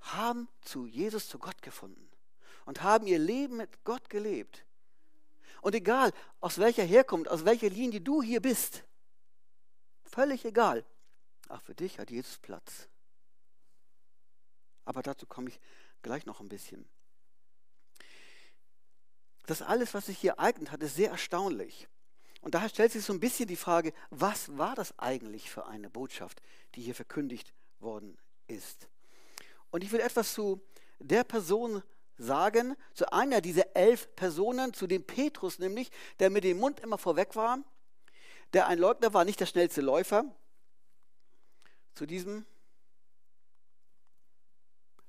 haben 0.00 0.48
zu 0.60 0.86
Jesus, 0.86 1.28
zu 1.28 1.38
Gott 1.38 1.62
gefunden 1.62 2.08
und 2.64 2.82
haben 2.82 3.06
ihr 3.06 3.18
Leben 3.18 3.56
mit 3.56 3.84
Gott 3.84 4.08
gelebt. 4.10 4.65
Und 5.66 5.74
egal, 5.74 6.12
aus 6.38 6.58
welcher 6.58 6.84
Herkunft, 6.84 7.28
aus 7.28 7.44
welcher 7.44 7.68
Linie 7.68 8.00
du 8.00 8.22
hier 8.22 8.40
bist, 8.40 8.84
völlig 10.04 10.44
egal. 10.44 10.86
Ach, 11.48 11.60
für 11.60 11.74
dich 11.74 11.98
hat 11.98 12.12
Jesus 12.12 12.38
Platz. 12.38 12.88
Aber 14.84 15.02
dazu 15.02 15.26
komme 15.26 15.48
ich 15.48 15.58
gleich 16.02 16.24
noch 16.24 16.38
ein 16.38 16.48
bisschen. 16.48 16.88
Das 19.46 19.60
alles, 19.60 19.92
was 19.92 20.06
sich 20.06 20.18
hier 20.18 20.34
ereignet 20.34 20.70
hat, 20.70 20.84
ist 20.84 20.94
sehr 20.94 21.10
erstaunlich. 21.10 21.88
Und 22.42 22.54
daher 22.54 22.68
stellt 22.68 22.92
sich 22.92 23.04
so 23.04 23.12
ein 23.12 23.18
bisschen 23.18 23.48
die 23.48 23.56
Frage, 23.56 23.92
was 24.10 24.56
war 24.56 24.76
das 24.76 24.96
eigentlich 25.00 25.50
für 25.50 25.66
eine 25.66 25.90
Botschaft, 25.90 26.42
die 26.76 26.82
hier 26.82 26.94
verkündigt 26.94 27.52
worden 27.80 28.16
ist? 28.46 28.88
Und 29.70 29.82
ich 29.82 29.90
will 29.90 29.98
etwas 29.98 30.32
zu 30.32 30.64
der 31.00 31.24
Person 31.24 31.82
sagen, 32.18 32.76
zu 32.94 33.12
einer 33.12 33.40
dieser 33.40 33.76
elf 33.76 34.14
Personen, 34.16 34.72
zu 34.72 34.86
dem 34.86 35.04
Petrus 35.04 35.58
nämlich, 35.58 35.90
der 36.18 36.30
mit 36.30 36.44
dem 36.44 36.58
Mund 36.58 36.80
immer 36.80 36.98
vorweg 36.98 37.36
war, 37.36 37.58
der 38.52 38.66
ein 38.66 38.78
Leugner 38.78 39.12
war, 39.12 39.24
nicht 39.24 39.40
der 39.40 39.46
schnellste 39.46 39.80
Läufer. 39.80 40.24
Zu 41.94 42.06
diesem 42.06 42.46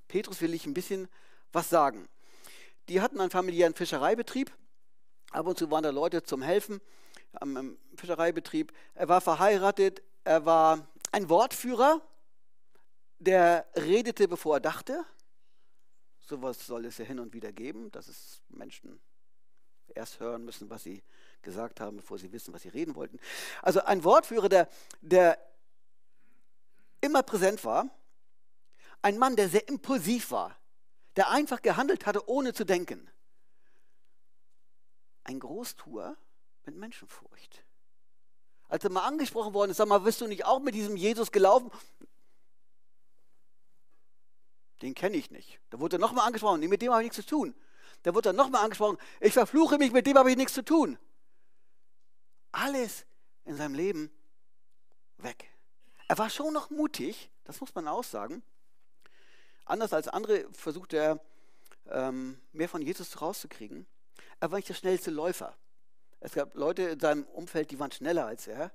Petrus 0.08 0.42
will 0.42 0.54
ich 0.54 0.66
ein 0.66 0.74
bisschen 0.74 1.08
was 1.52 1.70
sagen 1.70 2.08
die 2.90 3.02
hatten 3.02 3.20
einen 3.20 3.32
familiären 3.32 3.74
Fischereibetrieb. 3.74 4.52
Ab 5.32 5.48
und 5.48 5.58
zu 5.58 5.70
waren 5.70 5.84
da 5.84 5.90
Leute 5.90 6.24
zum 6.24 6.42
Helfen 6.42 6.80
am 7.34 7.78
Fischereibetrieb. 7.96 8.72
Er 8.96 9.10
war 9.10 9.22
verheiratet, 9.22 10.02
er 10.24 10.46
war 10.46 10.88
ein 11.12 11.30
Wortführer, 11.30 12.02
der 13.20 13.68
redete, 13.76 14.28
bevor 14.28 14.58
er 14.58 14.60
dachte. 14.62 15.06
Sowas 16.28 16.68
soll 16.68 16.84
es 16.86 16.98
ja 16.98 17.06
hin 17.06 17.22
und 17.22 17.34
wieder 17.34 17.54
geben, 17.54 17.90
dass 17.92 18.10
es 18.10 18.42
Menschen 18.50 19.00
erst 19.96 20.20
hören 20.20 20.44
müssen, 20.44 20.70
was 20.70 20.84
sie 20.84 21.02
gesagt 21.42 21.80
haben, 21.80 21.96
bevor 21.96 22.20
sie 22.20 22.34
wissen, 22.34 22.54
was 22.54 22.64
sie 22.64 22.70
reden 22.70 22.96
wollten. 22.96 23.18
Also 23.62 23.82
ein 23.84 24.04
Wortführer, 24.04 24.50
der, 24.50 24.68
der 25.00 25.40
immer 27.00 27.24
präsent 27.24 27.64
war, 27.64 27.90
ein 29.02 29.18
Mann, 29.18 29.38
der 29.38 29.48
sehr 29.48 29.70
impulsiv 29.70 30.32
war, 30.32 30.54
der 31.16 31.30
einfach 31.30 31.62
gehandelt 31.62 32.06
hatte, 32.06 32.28
ohne 32.28 32.54
zu 32.54 32.66
denken. 32.66 33.10
Ein 35.24 35.40
Großtuer 35.40 36.18
mit 36.66 36.76
Menschenfurcht. 36.76 37.64
Als 38.68 38.84
er 38.84 38.90
mal 38.90 39.08
angesprochen 39.08 39.54
worden 39.54 39.72
ist, 39.72 39.78
sag 39.78 39.88
mal, 39.88 40.00
bist 40.00 40.20
du 40.20 40.28
nicht 40.28 40.44
auch 40.44 40.60
mit 40.60 40.76
diesem 40.76 40.98
Jesus 40.98 41.32
gelaufen? 41.32 41.72
Den 44.82 44.94
kenne 44.94 45.18
ich 45.18 45.32
nicht. 45.32 45.60
Da 45.70 45.80
wurde 45.80 45.98
er 45.98 46.00
nochmal 46.00 46.28
angesprochen, 46.28 46.60
mit 46.60 46.82
dem 46.82 46.92
habe 46.92 47.02
ich 47.02 47.08
nichts 47.08 47.18
zu 47.18 47.26
tun. 47.26 47.56
Da 48.04 48.14
wurde 48.14 48.30
er 48.30 48.34
nochmal 48.34 48.64
angesprochen, 48.64 48.98
ich 49.20 49.34
verfluche 49.34 49.78
mich, 49.78 49.92
mit 49.92 50.06
dem 50.06 50.18
habe 50.18 50.30
ich 50.30 50.38
nichts 50.38 50.54
zu 50.54 50.64
tun. 50.64 50.98
Alles 52.52 53.06
in 53.46 53.56
seinem 53.56 53.76
Leben 53.76 54.12
weg. 55.18 55.50
Er 56.08 56.18
war 56.18 56.30
schon 56.30 56.54
noch 56.54 56.70
mutig, 56.70 57.32
das 57.44 57.60
muss 57.60 57.74
man 57.76 57.88
auch 57.88 58.04
sagen. 58.04 58.44
Anders 59.66 59.94
als 59.94 60.08
andere 60.08 60.48
versucht 60.54 60.94
er, 60.94 61.20
ähm, 61.90 62.40
mehr 62.52 62.70
von 62.70 62.82
Jesus 62.82 63.22
rauszukriegen. 63.22 63.86
Er 64.40 64.52
war 64.52 64.58
nicht 64.58 64.70
der 64.70 64.74
schnellste 64.74 65.12
Läufer. 65.12 65.56
Es 66.20 66.34
gab 66.34 66.56
Leute 66.56 66.84
in 66.84 67.00
seinem 67.00 67.24
Umfeld, 67.26 67.72
die 67.72 67.80
waren 67.80 67.92
schneller 67.92 68.26
als 68.26 68.48
er. 68.48 68.72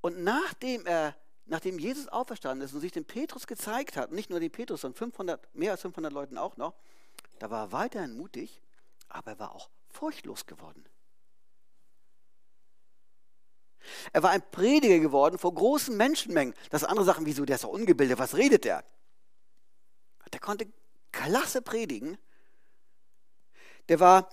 Und 0.00 0.22
nachdem 0.22 0.86
er, 0.86 1.14
nachdem 1.46 1.78
Jesus 1.78 2.08
auferstanden 2.08 2.64
ist 2.64 2.74
und 2.74 2.80
sich 2.80 2.92
dem 2.92 3.04
Petrus 3.04 3.46
gezeigt 3.46 3.96
hat, 3.96 4.12
nicht 4.12 4.30
nur 4.30 4.40
dem 4.40 4.50
Petrus, 4.50 4.82
sondern 4.82 4.98
500, 4.98 5.54
mehr 5.54 5.72
als 5.72 5.82
500 5.82 6.12
Leuten 6.12 6.38
auch 6.38 6.56
noch, 6.56 6.74
da 7.38 7.50
war 7.50 7.66
er 7.66 7.72
weiterhin 7.72 8.16
mutig, 8.16 8.62
aber 9.08 9.32
er 9.32 9.38
war 9.38 9.54
auch 9.54 9.70
furchtlos 9.88 10.46
geworden. 10.46 10.84
Er 14.12 14.22
war 14.22 14.30
ein 14.30 14.48
Prediger 14.50 15.00
geworden 15.00 15.38
vor 15.38 15.54
großen 15.54 15.96
Menschenmengen. 15.96 16.54
Das 16.70 16.84
andere 16.84 17.04
Sachen, 17.04 17.26
wieso, 17.26 17.44
der 17.44 17.56
ist 17.56 17.64
doch 17.64 17.70
ungebildet, 17.70 18.18
was 18.18 18.36
redet 18.36 18.64
der? 18.64 18.84
Der 20.32 20.40
konnte 20.40 20.66
klasse 21.10 21.62
predigen. 21.62 22.16
Der 23.88 24.00
war 24.00 24.28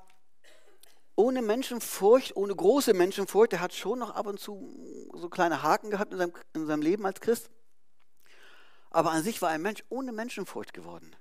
ohne 1.20 1.42
Menschenfurcht, 1.42 2.36
ohne 2.36 2.56
große 2.56 2.94
Menschenfurcht. 2.94 3.52
Der 3.52 3.62
hat 3.62 3.74
schon 3.74 4.00
noch 4.00 4.16
ab 4.16 4.28
und 4.28 4.40
zu 4.40 5.10
so 5.14 5.30
kleine 5.30 5.64
Haken 5.64 5.90
gehabt 5.90 6.14
in 6.14 6.18
seinem, 6.18 6.34
in 6.54 6.66
seinem 6.66 6.82
Leben 6.82 7.06
als 7.06 7.20
Christ. 7.20 7.50
Aber 8.90 9.12
an 9.12 9.24
sich 9.24 9.42
war 9.42 9.50
er 9.50 9.56
ein 9.56 9.62
Mensch 9.62 9.84
ohne 9.90 10.12
Menschenfurcht 10.12 10.74
geworden. 10.74 11.16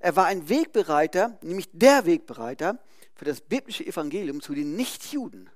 Er 0.00 0.16
war 0.16 0.26
ein 0.26 0.48
Wegbereiter, 0.48 1.38
nämlich 1.42 1.68
der 1.72 2.06
Wegbereiter 2.06 2.78
für 3.14 3.24
das 3.24 3.40
biblische 3.40 3.86
Evangelium 3.86 4.40
zu 4.40 4.54
den 4.54 4.74
Nichtjuden. 4.74 5.50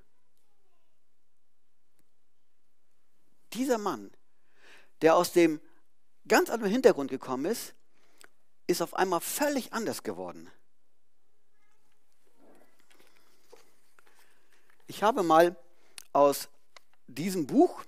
dieser 3.52 3.78
Mann, 3.78 4.10
der 5.02 5.16
aus 5.16 5.32
dem 5.32 5.60
ganz 6.26 6.50
anderen 6.50 6.72
Hintergrund 6.72 7.10
gekommen 7.10 7.46
ist, 7.46 7.74
ist 8.66 8.82
auf 8.82 8.94
einmal 8.94 9.20
völlig 9.20 9.72
anders 9.72 10.02
geworden. 10.02 10.50
Ich 14.88 15.02
habe 15.02 15.23
mal 15.23 15.54
aus 16.14 16.49
diesem 17.07 17.47
Buch 17.47 17.85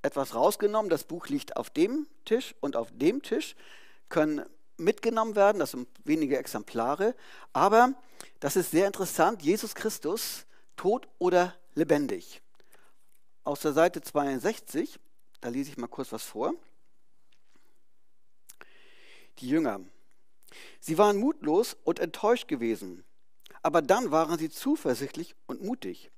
etwas 0.00 0.34
rausgenommen. 0.34 0.88
Das 0.88 1.04
Buch 1.04 1.28
liegt 1.28 1.58
auf 1.58 1.68
dem 1.68 2.06
Tisch 2.24 2.54
und 2.60 2.74
auf 2.74 2.88
dem 2.90 3.22
Tisch, 3.22 3.54
können 4.08 4.46
mitgenommen 4.78 5.36
werden. 5.36 5.58
Das 5.58 5.72
sind 5.72 5.88
wenige 6.04 6.38
Exemplare. 6.38 7.14
Aber 7.52 7.92
das 8.40 8.56
ist 8.56 8.70
sehr 8.70 8.86
interessant. 8.86 9.42
Jesus 9.42 9.74
Christus, 9.74 10.46
tot 10.74 11.06
oder 11.18 11.54
lebendig. 11.74 12.40
Aus 13.44 13.60
der 13.60 13.74
Seite 13.74 14.00
62, 14.00 14.98
da 15.42 15.50
lese 15.50 15.70
ich 15.70 15.76
mal 15.76 15.86
kurz 15.86 16.12
was 16.12 16.22
vor. 16.22 16.54
Die 19.38 19.48
Jünger. 19.48 19.80
Sie 20.80 20.96
waren 20.96 21.18
mutlos 21.18 21.76
und 21.84 21.98
enttäuscht 21.98 22.48
gewesen, 22.48 23.04
aber 23.66 23.82
dann 23.82 24.12
waren 24.12 24.38
sie 24.38 24.48
zuversichtlich 24.48 25.34
und 25.48 25.60
mutig. 25.60 26.12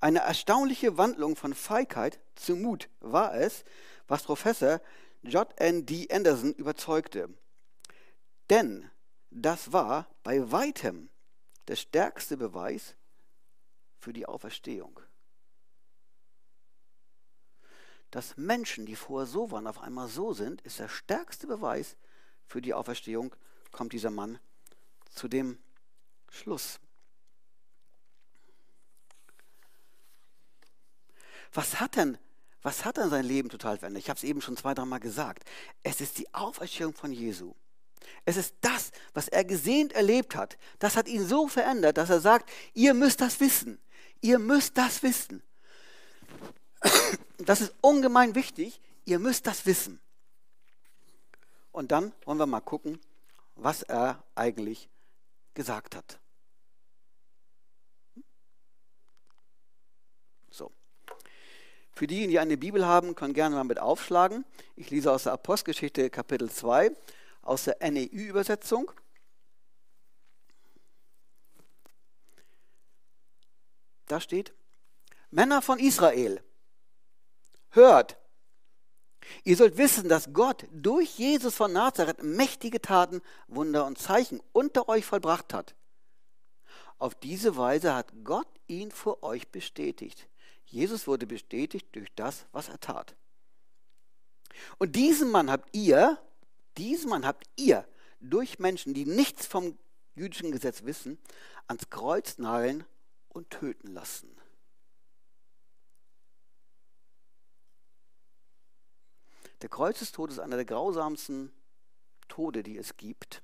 Eine 0.00 0.20
erstaunliche 0.20 0.96
Wandlung 0.96 1.36
von 1.36 1.52
Feigheit 1.52 2.20
zu 2.36 2.56
Mut 2.56 2.88
war 3.00 3.34
es, 3.34 3.64
was 4.08 4.22
Professor 4.22 4.80
J.N.D. 5.20 6.08
Anderson 6.10 6.54
überzeugte. 6.54 7.28
Denn 8.48 8.90
das 9.28 9.74
war 9.74 10.08
bei 10.22 10.50
weitem 10.52 11.10
der 11.68 11.76
stärkste 11.76 12.38
Beweis 12.38 12.94
für 13.98 14.14
die 14.14 14.24
Auferstehung. 14.24 15.00
Dass 18.10 18.38
Menschen, 18.38 18.86
die 18.86 18.96
vorher 18.96 19.26
so 19.26 19.50
waren, 19.50 19.66
auf 19.66 19.82
einmal 19.82 20.08
so 20.08 20.32
sind, 20.32 20.62
ist 20.62 20.78
der 20.78 20.88
stärkste 20.88 21.46
Beweis 21.46 21.98
für 22.46 22.62
die 22.62 22.72
Auferstehung, 22.72 23.36
kommt 23.70 23.92
dieser 23.92 24.10
Mann 24.10 24.38
zu 25.10 25.28
dem 25.28 25.58
Schluss. 26.30 26.80
Was 31.52 31.80
hat 31.80 31.96
denn, 31.96 32.16
was 32.62 32.84
hat 32.84 32.96
denn 32.96 33.10
sein 33.10 33.24
Leben 33.24 33.48
total 33.48 33.76
verändert? 33.76 34.02
Ich 34.02 34.08
habe 34.08 34.16
es 34.16 34.24
eben 34.24 34.40
schon 34.40 34.56
zwei, 34.56 34.72
dreimal 34.72 35.00
gesagt. 35.00 35.44
Es 35.82 36.00
ist 36.00 36.18
die 36.18 36.32
Auferstehung 36.32 36.94
von 36.94 37.12
Jesu. 37.12 37.54
Es 38.24 38.36
ist 38.36 38.54
das, 38.60 38.92
was 39.14 39.28
er 39.28 39.44
gesehnt 39.44 39.92
erlebt 39.92 40.36
hat. 40.36 40.56
Das 40.78 40.96
hat 40.96 41.08
ihn 41.08 41.26
so 41.26 41.48
verändert, 41.48 41.96
dass 41.96 42.10
er 42.10 42.20
sagt, 42.20 42.50
ihr 42.72 42.94
müsst 42.94 43.20
das 43.20 43.40
wissen. 43.40 43.78
Ihr 44.20 44.38
müsst 44.38 44.78
das 44.78 45.02
wissen. 45.02 45.42
Das 47.38 47.60
ist 47.60 47.74
ungemein 47.80 48.34
wichtig. 48.34 48.80
Ihr 49.04 49.18
müsst 49.18 49.46
das 49.46 49.66
wissen. 49.66 50.00
Und 51.72 51.92
dann 51.92 52.12
wollen 52.24 52.38
wir 52.38 52.46
mal 52.46 52.60
gucken, 52.60 53.00
was 53.54 53.82
er 53.82 54.22
eigentlich 54.34 54.88
gesagt 55.54 55.96
hat. 55.96 56.18
So. 60.50 60.72
Für 61.92 62.06
diejenigen, 62.06 62.30
die 62.30 62.38
eine 62.38 62.56
Bibel 62.56 62.86
haben, 62.86 63.14
können 63.14 63.34
gerne 63.34 63.56
mal 63.56 63.64
mit 63.64 63.78
aufschlagen. 63.78 64.44
Ich 64.76 64.90
lese 64.90 65.12
aus 65.12 65.24
der 65.24 65.32
Apostelgeschichte 65.32 66.08
Kapitel 66.10 66.50
2 66.50 66.92
aus 67.42 67.64
der 67.64 67.78
NEU-Übersetzung. 67.80 68.90
Da 74.06 74.20
steht, 74.20 74.52
Männer 75.30 75.62
von 75.62 75.78
Israel, 75.78 76.42
hört, 77.70 78.16
ihr 79.44 79.56
sollt 79.56 79.76
wissen, 79.76 80.08
dass 80.08 80.32
Gott 80.32 80.66
durch 80.72 81.18
Jesus 81.18 81.54
von 81.54 81.72
Nazareth 81.72 82.22
mächtige 82.22 82.80
Taten, 82.80 83.20
Wunder 83.46 83.86
und 83.86 83.98
Zeichen 83.98 84.42
unter 84.52 84.88
euch 84.88 85.04
vollbracht 85.04 85.54
hat. 85.54 85.76
Auf 86.98 87.14
diese 87.14 87.56
Weise 87.56 87.94
hat 87.94 88.12
Gott 88.24 88.48
ihn 88.66 88.90
vor 88.90 89.22
euch 89.22 89.48
bestätigt. 89.48 90.29
Jesus 90.70 91.08
wurde 91.08 91.26
bestätigt 91.26 91.88
durch 91.92 92.08
das, 92.14 92.46
was 92.52 92.68
er 92.68 92.78
tat. 92.78 93.16
Und 94.78 94.94
diesen 94.94 95.30
Mann 95.30 95.50
habt 95.50 95.68
ihr, 95.74 96.18
diesen 96.78 97.10
Mann 97.10 97.26
habt 97.26 97.44
ihr 97.56 97.86
durch 98.20 98.58
Menschen, 98.60 98.94
die 98.94 99.04
nichts 99.04 99.46
vom 99.46 99.76
jüdischen 100.14 100.52
Gesetz 100.52 100.84
wissen, 100.84 101.18
ans 101.66 101.90
Kreuz 101.90 102.38
nageln 102.38 102.84
und 103.28 103.50
töten 103.50 103.88
lassen. 103.88 104.30
Der 109.62 109.68
Kreuzestod 109.68 110.30
ist 110.30 110.38
einer 110.38 110.56
der 110.56 110.64
grausamsten 110.64 111.52
Tode, 112.28 112.62
die 112.62 112.78
es 112.78 112.96
gibt. 112.96 113.42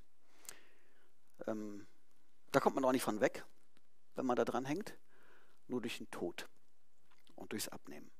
Ähm, 1.45 1.85
da 2.51 2.61
kommt 2.61 2.75
man 2.75 2.85
auch 2.85 2.93
nicht 2.93 3.03
von 3.03 3.19
weg, 3.19 3.45
wenn 4.15 4.25
man 4.25 4.37
da 4.37 4.45
dran 4.45 4.65
hängt, 4.65 4.97
nur 5.67 5.81
durch 5.81 5.97
den 5.97 6.09
Tod 6.09 6.47
und 7.37 7.53
durchs 7.53 7.69
Abnehmen. 7.69 8.11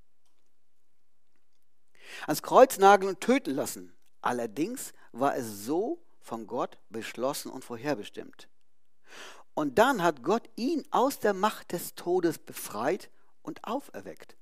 Ans 2.26 2.42
Kreuz 2.42 2.78
nageln 2.78 3.10
und 3.10 3.22
töten 3.22 3.54
lassen. 3.54 3.94
Allerdings 4.22 4.94
war 5.12 5.36
es 5.36 5.66
so 5.66 6.02
von 6.22 6.48
Gott 6.48 6.78
beschlossen 6.90 7.52
und 7.52 7.64
vorherbestimmt. 7.64 8.48
Und 9.54 9.78
dann 9.78 10.04
hat 10.04 10.24
Gott 10.24 10.50
ihn 10.56 10.84
aus 10.92 11.20
der 11.20 11.34
Macht 11.34 11.72
des 11.72 11.96
Todes 11.96 12.38
befreit 12.38 13.10
und 13.42 13.64
auferweckt. 13.64 14.38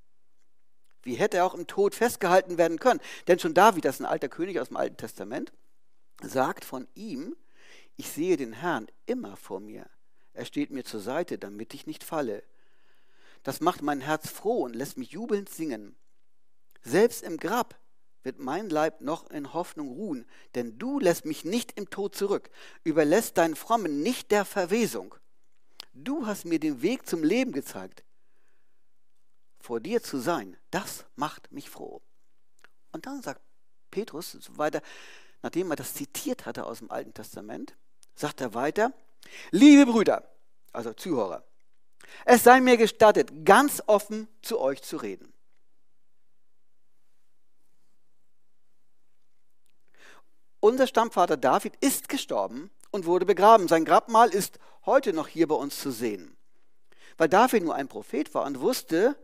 Wie 1.03 1.15
hätte 1.15 1.38
er 1.38 1.45
auch 1.45 1.53
im 1.53 1.67
Tod 1.67 1.93
festgehalten 1.95 2.57
werden 2.57 2.79
können? 2.79 2.99
Denn 3.27 3.39
schon 3.39 3.53
David, 3.53 3.85
das 3.85 3.95
ist 3.95 4.01
ein 4.01 4.07
alter 4.07 4.27
König 4.27 4.59
aus 4.59 4.69
dem 4.69 4.77
Alten 4.77 4.97
Testament, 4.97 5.53
sagt 6.21 6.65
von 6.65 6.88
ihm, 6.95 7.35
ich 7.95 8.09
sehe 8.09 8.38
den 8.38 8.53
Herrn 8.53 8.88
immer 9.05 9.38
vor 9.38 9.59
mir. 9.59 9.89
Er 10.33 10.45
steht 10.45 10.71
mir 10.71 10.83
zur 10.83 10.99
Seite, 10.99 11.38
damit 11.38 11.73
ich 11.73 11.85
nicht 11.85 12.03
falle. 12.03 12.43
Das 13.45 13.62
macht 13.62 13.81
mein 13.81 14.01
Herz 14.01 14.29
froh 14.29 14.63
und 14.63 14.75
lässt 14.75 14.97
mich 14.97 15.12
jubelnd 15.12 15.47
singen. 15.47 15.95
Selbst 16.81 17.23
im 17.23 17.38
Grab 17.38 17.79
wird 18.23 18.39
mein 18.39 18.69
Leib 18.69 18.99
noch 18.99 19.29
in 19.29 19.53
Hoffnung 19.53 19.88
ruhen, 19.93 20.25
denn 20.55 20.77
du 20.77 20.99
lässt 20.99 21.23
mich 21.23 21.45
nicht 21.45 21.71
im 21.77 21.89
Tod 21.89 22.13
zurück, 22.13 22.49
überlässt 22.84 23.38
deinen 23.38 23.55
Frommen 23.55 24.01
nicht 24.01 24.31
der 24.31 24.43
Verwesung. 24.43 25.15
Du 25.93 26.25
hast 26.25 26.43
mir 26.43 26.60
den 26.60 26.81
Weg 26.81 27.08
zum 27.08 27.23
Leben 27.23 27.53
gezeigt 27.53 28.03
vor 29.65 29.79
dir 29.79 30.03
zu 30.03 30.19
sein, 30.19 30.55
das 30.69 31.05
macht 31.15 31.51
mich 31.51 31.71
froh. 31.71 32.01
Und 32.91 33.08
dann 33.08 33.23
sagt 33.23 33.41
Petrus 33.89 34.38
weiter, 34.58 34.81
nachdem 35.41 35.71
er 35.71 35.75
das 35.75 35.95
zitiert 35.95 36.45
hatte 36.45 36.65
aus 36.65 36.79
dem 36.79 36.91
Alten 36.91 37.15
Testament, 37.15 37.75
sagt 38.13 38.41
er 38.41 38.53
weiter, 38.53 38.93
liebe 39.49 39.91
Brüder, 39.91 40.29
also 40.71 40.93
Zuhörer, 40.93 41.43
es 42.25 42.43
sei 42.43 42.61
mir 42.61 42.77
gestattet, 42.77 43.45
ganz 43.45 43.81
offen 43.87 44.27
zu 44.41 44.59
euch 44.59 44.81
zu 44.81 44.97
reden. 44.97 45.33
Unser 50.59 50.87
Stammvater 50.87 51.37
David 51.37 51.75
ist 51.79 52.09
gestorben 52.09 52.71
und 52.89 53.05
wurde 53.05 53.25
begraben. 53.25 53.67
Sein 53.67 53.85
Grabmal 53.85 54.29
ist 54.29 54.57
heute 54.85 55.13
noch 55.13 55.27
hier 55.27 55.47
bei 55.47 55.55
uns 55.55 55.79
zu 55.79 55.91
sehen. 55.91 56.35
Weil 57.17 57.29
David 57.29 57.63
nur 57.63 57.75
ein 57.75 57.87
Prophet 57.87 58.33
war 58.33 58.45
und 58.45 58.59
wusste, 58.59 59.15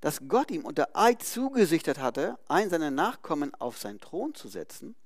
dass 0.00 0.26
Gott 0.28 0.50
ihm 0.50 0.64
unter 0.64 0.88
Eid 0.94 1.22
zugesichert 1.22 1.98
hatte, 1.98 2.38
einen 2.48 2.70
seiner 2.70 2.90
Nachkommen 2.90 3.54
auf 3.54 3.78
seinen 3.78 4.00
Thron 4.00 4.34
zu 4.34 4.48
setzen, 4.48 4.96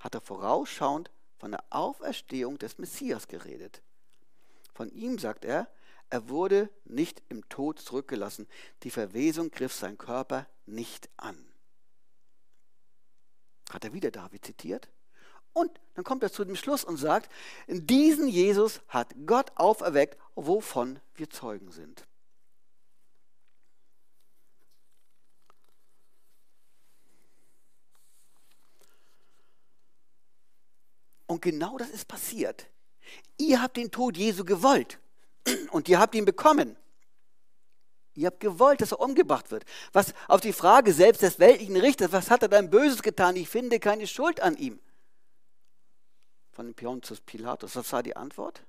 hat 0.00 0.14
er 0.14 0.20
vorausschauend 0.20 1.10
von 1.38 1.52
der 1.52 1.64
Auferstehung 1.70 2.58
des 2.58 2.78
Messias 2.78 3.28
geredet. 3.28 3.82
Von 4.74 4.90
ihm 4.90 5.18
sagt 5.18 5.44
er, 5.44 5.68
er 6.10 6.28
wurde 6.28 6.70
nicht 6.84 7.22
im 7.28 7.48
Tod 7.48 7.78
zurückgelassen, 7.80 8.48
die 8.82 8.90
Verwesung 8.90 9.50
griff 9.50 9.74
sein 9.74 9.98
Körper 9.98 10.46
nicht 10.66 11.08
an. 11.16 11.46
Hat 13.70 13.84
er 13.84 13.92
wieder 13.92 14.10
David 14.10 14.44
zitiert? 14.44 14.88
Und 15.52 15.70
dann 15.94 16.04
kommt 16.04 16.22
er 16.22 16.32
zu 16.32 16.44
dem 16.44 16.56
Schluss 16.56 16.84
und 16.84 16.96
sagt, 16.96 17.30
diesen 17.66 18.28
Jesus 18.28 18.80
hat 18.88 19.14
Gott 19.26 19.52
auferweckt, 19.56 20.16
wovon 20.34 21.00
wir 21.14 21.28
Zeugen 21.28 21.70
sind. 21.72 22.06
Und 31.26 31.42
genau 31.42 31.76
das 31.76 31.90
ist 31.90 32.08
passiert. 32.08 32.66
Ihr 33.36 33.60
habt 33.60 33.76
den 33.76 33.90
Tod 33.90 34.16
Jesu 34.16 34.44
gewollt 34.44 34.98
und 35.70 35.88
ihr 35.88 35.98
habt 35.98 36.14
ihn 36.14 36.24
bekommen. 36.24 36.76
Ihr 38.14 38.26
habt 38.26 38.40
gewollt, 38.40 38.80
dass 38.80 38.92
er 38.92 39.00
umgebracht 39.00 39.50
wird. 39.52 39.64
Was 39.92 40.12
auf 40.26 40.40
die 40.40 40.52
Frage 40.52 40.92
selbst 40.92 41.22
des 41.22 41.38
weltlichen 41.38 41.76
Richters, 41.76 42.10
was 42.10 42.30
hat 42.30 42.42
er 42.42 42.48
denn 42.48 42.68
Böses 42.68 43.02
getan? 43.02 43.36
Ich 43.36 43.48
finde 43.48 43.78
keine 43.78 44.06
Schuld 44.08 44.40
an 44.40 44.56
ihm. 44.56 44.80
Von 46.50 46.74
Pontius 46.74 47.20
Pilatus, 47.20 47.76
was 47.76 47.92
war 47.92 48.02
die 48.02 48.16
Antwort? 48.16 48.64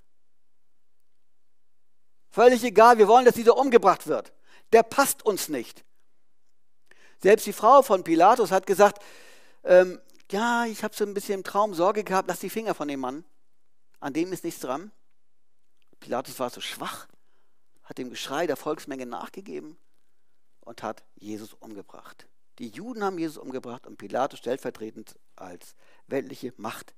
Völlig 2.29 2.63
egal, 2.63 2.99
wir 2.99 3.07
wollen, 3.07 3.25
dass 3.25 3.33
dieser 3.33 3.57
umgebracht 3.57 4.05
wird. 4.05 4.31
Der 4.71 4.83
passt 4.83 5.25
uns 5.25 5.49
nicht. 5.49 5.83
Selbst 7.17 7.47
die 7.47 7.53
Frau 7.53 7.81
von 7.81 8.03
Pilatus 8.03 8.51
hat 8.51 8.67
gesagt, 8.67 9.03
ähm, 9.63 9.99
ja, 10.31 10.65
ich 10.65 10.83
habe 10.83 10.95
so 10.95 11.03
ein 11.03 11.15
bisschen 11.15 11.39
im 11.39 11.43
Traum 11.43 11.73
Sorge 11.73 12.03
gehabt, 12.03 12.27
lass 12.27 12.39
die 12.39 12.51
Finger 12.51 12.75
von 12.75 12.87
dem 12.87 12.99
Mann. 12.99 13.25
An 13.99 14.13
dem 14.13 14.31
ist 14.31 14.43
nichts 14.43 14.61
dran. 14.61 14.91
Pilatus 15.99 16.39
war 16.39 16.49
so 16.49 16.61
schwach, 16.61 17.07
hat 17.83 17.97
dem 17.97 18.09
Geschrei 18.09 18.47
der 18.47 18.55
Volksmenge 18.55 19.05
nachgegeben 19.05 19.77
und 20.61 20.83
hat 20.83 21.03
Jesus 21.15 21.53
umgebracht. 21.53 22.27
Die 22.59 22.69
Juden 22.69 23.03
haben 23.03 23.17
Jesus 23.17 23.37
umgebracht 23.37 23.87
und 23.87 23.97
Pilatus 23.97 24.39
stellvertretend 24.39 25.17
als 25.35 25.75
weltliche 26.07 26.53
Macht 26.57 26.93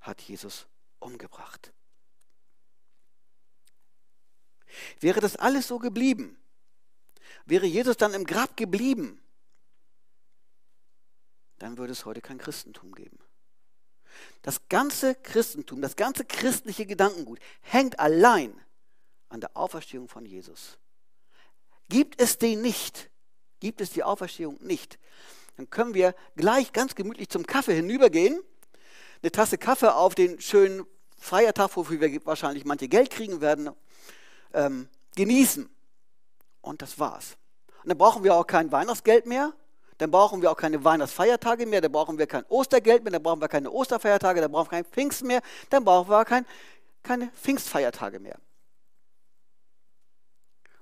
hat 0.00 0.20
Jesus 0.20 0.66
umgebracht. 0.98 1.72
Wäre 5.00 5.20
das 5.20 5.36
alles 5.36 5.68
so 5.68 5.78
geblieben, 5.78 6.36
wäre 7.46 7.66
Jesus 7.66 7.96
dann 7.96 8.12
im 8.12 8.24
Grab 8.24 8.56
geblieben, 8.56 9.20
dann 11.58 11.78
würde 11.78 11.92
es 11.92 12.04
heute 12.04 12.20
kein 12.20 12.38
Christentum 12.38 12.94
geben. 12.94 13.18
Das 14.42 14.68
ganze 14.68 15.14
Christentum, 15.14 15.82
das 15.82 15.96
ganze 15.96 16.24
christliche 16.24 16.86
Gedankengut 16.86 17.38
hängt 17.60 17.98
allein 17.98 18.58
an 19.28 19.40
der 19.40 19.56
Auferstehung 19.56 20.08
von 20.08 20.24
Jesus. 20.24 20.78
Gibt 21.88 22.20
es 22.20 22.38
den 22.38 22.60
nicht, 22.60 23.10
gibt 23.60 23.80
es 23.80 23.90
die 23.90 24.04
Auferstehung 24.04 24.58
nicht, 24.60 24.98
dann 25.56 25.68
können 25.70 25.92
wir 25.92 26.14
gleich 26.36 26.72
ganz 26.72 26.94
gemütlich 26.94 27.28
zum 27.28 27.44
Kaffee 27.44 27.74
hinübergehen, 27.74 28.40
eine 29.22 29.32
Tasse 29.32 29.58
Kaffee 29.58 29.92
auf 29.92 30.14
den 30.14 30.40
schönen 30.40 30.86
Feiertag, 31.18 31.76
wofür 31.76 32.00
wir 32.00 32.24
wahrscheinlich 32.26 32.64
manche 32.64 32.88
Geld 32.88 33.10
kriegen 33.10 33.40
werden, 33.40 33.70
ähm, 34.54 34.88
genießen. 35.16 35.68
Und 36.60 36.82
das 36.82 36.98
war's. 36.98 37.36
Und 37.82 37.88
dann 37.88 37.98
brauchen 37.98 38.22
wir 38.22 38.34
auch 38.34 38.46
kein 38.46 38.70
Weihnachtsgeld 38.70 39.26
mehr, 39.26 39.52
dann 39.98 40.10
brauchen 40.10 40.42
wir 40.42 40.50
auch 40.50 40.56
keine 40.56 40.82
Weihnachtsfeiertage 40.84 41.66
mehr, 41.66 41.80
dann 41.80 41.92
brauchen 41.92 42.18
wir 42.18 42.26
kein 42.26 42.44
Ostergeld 42.46 43.02
mehr, 43.04 43.12
dann 43.12 43.22
brauchen 43.22 43.40
wir 43.40 43.48
keine 43.48 43.70
Osterfeiertage, 43.70 44.40
dann 44.40 44.52
brauchen 44.52 44.66
wir 44.66 44.82
kein 44.82 44.84
Pfingsten 44.84 45.26
mehr, 45.26 45.42
dann 45.70 45.84
brauchen 45.84 46.08
wir 46.08 46.24
kein, 46.24 46.46
keine 47.02 47.28
Pfingstfeiertage 47.32 48.20
mehr. 48.20 48.38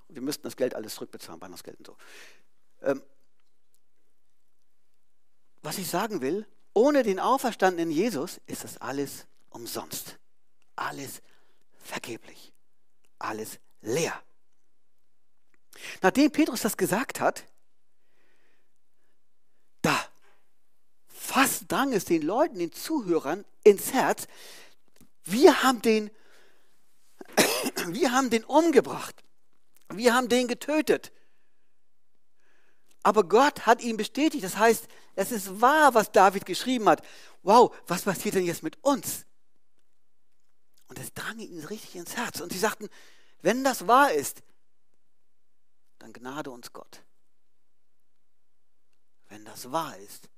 Und 0.07 0.15
wir 0.15 0.21
müssten 0.21 0.43
das 0.43 0.55
Geld 0.55 0.75
alles 0.75 0.95
zurückbezahlen, 0.95 1.41
Weihnachtsgeld 1.41 1.79
und 1.79 1.87
so. 1.87 1.97
Ähm, 2.81 3.03
was 5.63 5.77
ich 5.77 5.89
sagen 5.89 6.21
will, 6.21 6.45
ohne 6.73 7.03
den 7.03 7.19
auferstandenen 7.19 7.91
Jesus 7.91 8.39
ist 8.45 8.63
das 8.63 8.77
alles 8.77 9.25
umsonst. 9.49 10.17
Alles 10.75 11.21
vergeblich. 11.79 12.53
Alles 13.17 13.59
leer. 13.81 14.13
Nachdem 16.01 16.31
Petrus 16.31 16.61
das 16.61 16.77
gesagt 16.77 17.19
hat, 17.19 17.43
da 19.81 19.97
fast 21.37 21.71
drang 21.71 21.93
es 21.93 22.05
den 22.05 22.23
Leuten, 22.23 22.57
den 22.57 22.71
Zuhörern 22.71 23.45
ins 23.63 23.93
Herz, 23.93 24.27
wir 25.23 25.61
haben 25.61 25.83
den, 25.83 26.09
wir 27.89 28.11
haben 28.11 28.31
den 28.31 28.43
umgebracht. 28.43 29.23
Wir 29.89 30.15
haben 30.15 30.29
den 30.29 30.47
getötet. 30.47 31.11
Aber 33.03 33.23
Gott 33.23 33.67
hat 33.67 33.83
ihn 33.83 33.97
bestätigt. 33.97 34.43
Das 34.43 34.57
heißt, 34.57 34.87
es 35.13 35.31
ist 35.31 35.61
wahr, 35.61 35.93
was 35.93 36.11
David 36.11 36.47
geschrieben 36.47 36.89
hat. 36.89 37.05
Wow, 37.43 37.75
was 37.85 38.01
passiert 38.01 38.33
denn 38.33 38.45
jetzt 38.45 38.63
mit 38.63 38.83
uns? 38.83 39.27
Und 40.87 40.97
es 40.97 41.13
drang 41.13 41.37
ihnen 41.37 41.63
richtig 41.65 41.97
ins 41.97 42.17
Herz. 42.17 42.41
Und 42.41 42.51
sie 42.51 42.57
sagten, 42.57 42.89
wenn 43.43 43.63
das 43.63 43.85
wahr 43.85 44.11
ist, 44.11 44.41
dann 45.99 46.13
gnade 46.13 46.49
uns 46.49 46.73
Gott. 46.73 47.03
Wenn 49.29 49.45
das 49.45 49.71
wahr 49.71 49.95
ist, 49.97 50.31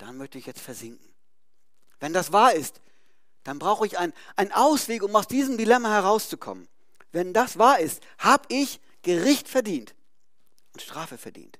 dann 0.00 0.16
möchte 0.16 0.38
ich 0.38 0.46
jetzt 0.46 0.60
versinken. 0.60 1.06
Wenn 1.98 2.12
das 2.12 2.32
wahr 2.32 2.54
ist, 2.54 2.80
dann 3.44 3.58
brauche 3.58 3.86
ich 3.86 3.98
einen, 3.98 4.12
Ausweg, 4.52 5.02
um 5.02 5.14
aus 5.14 5.26
diesem 5.26 5.56
Dilemma 5.56 5.90
herauszukommen. 5.90 6.68
Wenn 7.12 7.32
das 7.32 7.58
wahr 7.58 7.78
ist, 7.80 8.02
habe 8.18 8.44
ich 8.48 8.80
Gericht 9.02 9.48
verdient 9.48 9.94
und 10.72 10.82
Strafe 10.82 11.18
verdient. 11.18 11.58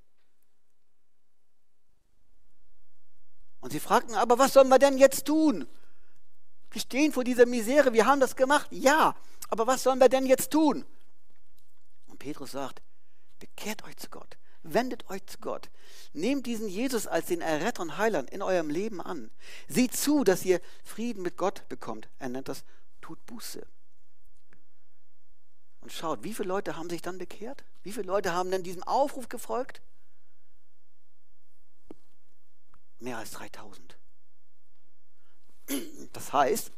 Und 3.59 3.71
sie 3.71 3.79
fragten, 3.79 4.15
aber 4.15 4.39
was 4.39 4.53
sollen 4.53 4.69
wir 4.69 4.79
denn 4.79 4.97
jetzt 4.97 5.25
tun? 5.25 5.67
Wir 6.71 6.81
stehen 6.81 7.11
vor 7.11 7.23
dieser 7.23 7.45
Misere, 7.45 7.93
wir 7.93 8.05
haben 8.05 8.19
das 8.19 8.35
gemacht, 8.35 8.67
ja, 8.71 9.15
aber 9.49 9.67
was 9.67 9.83
sollen 9.83 9.99
wir 9.99 10.09
denn 10.09 10.25
jetzt 10.25 10.51
tun? 10.51 10.85
Und 12.07 12.17
Petrus 12.17 12.51
sagt, 12.51 12.81
bekehrt 13.39 13.83
euch 13.83 13.97
zu 13.97 14.09
Gott, 14.09 14.37
wendet 14.63 15.09
euch 15.09 15.25
zu 15.25 15.39
Gott, 15.39 15.69
nehmt 16.13 16.45
diesen 16.45 16.67
Jesus 16.67 17.07
als 17.07 17.27
den 17.27 17.41
Erretter 17.41 17.81
und 17.81 17.97
Heiland 17.97 18.29
in 18.29 18.41
eurem 18.41 18.69
Leben 18.69 19.01
an. 19.01 19.31
Seht 19.67 19.95
zu, 19.95 20.23
dass 20.23 20.45
ihr 20.45 20.61
Frieden 20.83 21.23
mit 21.23 21.37
Gott 21.37 21.67
bekommt. 21.69 22.09
Er 22.19 22.29
nennt 22.29 22.47
das, 22.47 22.63
tut 23.01 23.23
Buße. 23.25 23.65
Und 25.81 25.91
schaut, 25.91 26.23
wie 26.23 26.33
viele 26.33 26.49
Leute 26.49 26.77
haben 26.77 26.89
sich 26.89 27.01
dann 27.01 27.17
bekehrt? 27.17 27.63
Wie 27.83 27.91
viele 27.91 28.05
Leute 28.05 28.33
haben 28.33 28.51
denn 28.51 28.63
diesem 28.63 28.83
Aufruf 28.83 29.29
gefolgt? 29.29 29.81
Mehr 32.99 33.17
als 33.17 33.31
3000. 33.31 33.97
Das 36.13 36.33
heißt, 36.33 36.71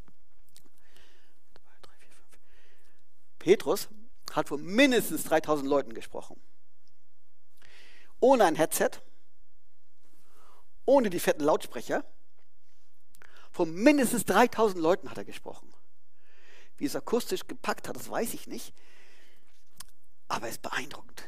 Petrus 3.39 3.89
hat 4.31 4.47
von 4.47 4.63
mindestens 4.63 5.25
3000 5.25 5.67
Leuten 5.67 5.93
gesprochen. 5.93 6.39
Ohne 8.23 8.45
ein 8.45 8.55
Headset, 8.55 9.01
ohne 10.85 11.09
die 11.09 11.19
fetten 11.19 11.43
Lautsprecher. 11.43 12.05
Von 13.51 13.73
mindestens 13.75 14.23
3000 14.23 14.81
Leuten 14.81 15.09
hat 15.09 15.17
er 15.17 15.25
gesprochen. 15.25 15.73
Wie 16.77 16.85
es 16.85 16.95
akustisch 16.95 17.45
gepackt 17.47 17.89
hat, 17.89 17.97
das 17.97 18.09
weiß 18.09 18.33
ich 18.33 18.47
nicht. 18.47 18.73
Aber 20.29 20.45
es 20.45 20.53
ist 20.53 20.61
beeindruckend. 20.61 21.21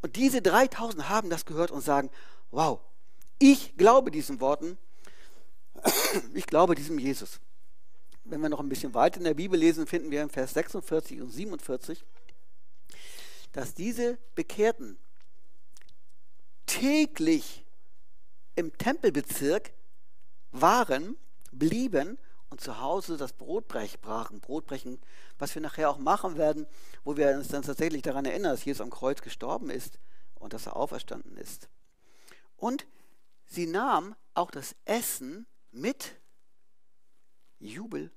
Und 0.00 0.14
diese 0.14 0.40
3000 0.40 1.08
haben 1.08 1.28
das 1.28 1.44
gehört 1.44 1.72
und 1.72 1.80
sagen, 1.80 2.08
wow, 2.52 2.78
ich 3.40 3.76
glaube 3.76 4.12
diesen 4.12 4.40
Worten, 4.40 4.78
ich 6.34 6.46
glaube 6.46 6.76
diesem 6.76 7.00
Jesus. 7.00 7.40
Wenn 8.22 8.40
wir 8.42 8.48
noch 8.48 8.60
ein 8.60 8.68
bisschen 8.68 8.94
weiter 8.94 9.18
in 9.18 9.24
der 9.24 9.34
Bibel 9.34 9.58
lesen, 9.58 9.88
finden 9.88 10.12
wir 10.12 10.22
in 10.22 10.30
Vers 10.30 10.54
46 10.54 11.20
und 11.20 11.32
47, 11.32 12.04
dass 13.50 13.74
diese 13.74 14.18
Bekehrten 14.36 15.00
täglich 16.68 17.66
im 18.54 18.76
Tempelbezirk 18.78 19.72
waren, 20.52 21.16
blieben 21.50 22.18
und 22.50 22.60
zu 22.60 22.80
Hause 22.80 23.16
das 23.16 23.32
Brotbrech 23.32 24.00
brachen. 24.00 24.40
Brotbrechen, 24.40 25.00
was 25.38 25.54
wir 25.54 25.62
nachher 25.62 25.90
auch 25.90 25.98
machen 25.98 26.36
werden, 26.36 26.66
wo 27.04 27.16
wir 27.16 27.30
uns 27.30 27.48
dann 27.48 27.62
tatsächlich 27.62 28.02
daran 28.02 28.24
erinnern, 28.24 28.52
dass 28.52 28.64
Jesus 28.64 28.80
am 28.80 28.90
Kreuz 28.90 29.22
gestorben 29.22 29.70
ist 29.70 29.98
und 30.34 30.52
dass 30.52 30.66
er 30.66 30.76
auferstanden 30.76 31.36
ist. 31.36 31.68
Und 32.56 32.86
sie 33.46 33.66
nahm 33.66 34.14
auch 34.34 34.50
das 34.50 34.76
Essen 34.84 35.46
mit 35.70 36.16
Jubel 37.58 38.12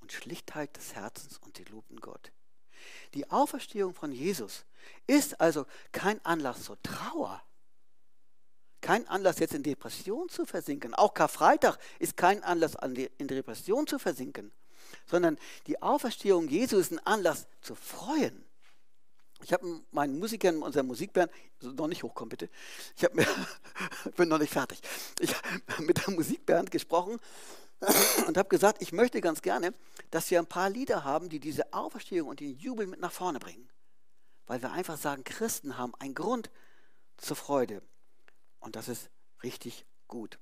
und 0.00 0.12
Schlichtheit 0.12 0.76
des 0.76 0.94
Herzens 0.94 1.38
und 1.38 1.56
sie 1.56 1.64
lobten 1.64 2.00
Gott. 2.00 2.32
Die 3.14 3.30
Auferstehung 3.30 3.94
von 3.94 4.12
Jesus 4.12 4.66
ist 5.06 5.40
also 5.40 5.66
kein 5.92 6.24
Anlass 6.24 6.64
zur 6.64 6.80
Trauer, 6.82 7.42
kein 8.84 9.08
Anlass 9.08 9.38
jetzt 9.38 9.54
in 9.54 9.62
Depression 9.62 10.28
zu 10.28 10.44
versinken. 10.44 10.92
Auch 10.92 11.14
Karfreitag 11.14 11.78
ist 11.98 12.18
kein 12.18 12.44
Anlass 12.44 12.76
in 13.16 13.28
Depression 13.28 13.86
zu 13.86 13.98
versinken, 13.98 14.52
sondern 15.06 15.38
die 15.66 15.80
Auferstehung 15.80 16.48
Jesu 16.48 16.76
ist 16.76 16.92
ein 16.92 16.98
Anlass 16.98 17.46
zu 17.62 17.74
freuen. 17.74 18.44
Ich 19.42 19.54
habe 19.54 19.80
meinen 19.90 20.18
Musikern, 20.18 20.62
unserer 20.62 20.82
Musikband, 20.82 21.32
noch 21.62 21.86
nicht 21.86 22.02
hochkommen 22.02 22.28
bitte, 22.28 22.50
ich 22.94 23.10
mir, 23.14 23.26
bin 24.16 24.28
noch 24.28 24.38
nicht 24.38 24.52
fertig, 24.52 24.82
ich 25.18 25.34
habe 25.34 25.82
mit 25.82 26.06
der 26.06 26.12
Musikband 26.12 26.70
gesprochen 26.70 27.18
und 28.26 28.36
habe 28.36 28.50
gesagt, 28.50 28.82
ich 28.82 28.92
möchte 28.92 29.22
ganz 29.22 29.40
gerne, 29.40 29.72
dass 30.10 30.30
wir 30.30 30.38
ein 30.38 30.46
paar 30.46 30.68
Lieder 30.68 31.04
haben, 31.04 31.30
die 31.30 31.40
diese 31.40 31.72
Auferstehung 31.72 32.28
und 32.28 32.40
den 32.40 32.58
Jubel 32.58 32.86
mit 32.86 33.00
nach 33.00 33.12
vorne 33.12 33.38
bringen. 33.38 33.66
Weil 34.46 34.60
wir 34.60 34.72
einfach 34.72 34.98
sagen, 34.98 35.24
Christen 35.24 35.78
haben 35.78 35.94
einen 35.98 36.14
Grund 36.14 36.50
zur 37.16 37.36
Freude. 37.36 37.80
Und 38.64 38.76
das 38.76 38.88
ist 38.88 39.10
richtig 39.42 39.84
gut. 40.08 40.38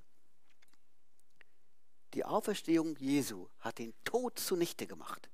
Die 2.14 2.24
Auferstehung 2.24 2.94
Jesu 2.96 3.48
hat 3.58 3.78
den 3.78 3.94
Tod 4.04 4.38
zunichte 4.38 4.86
gemacht. 4.86 5.28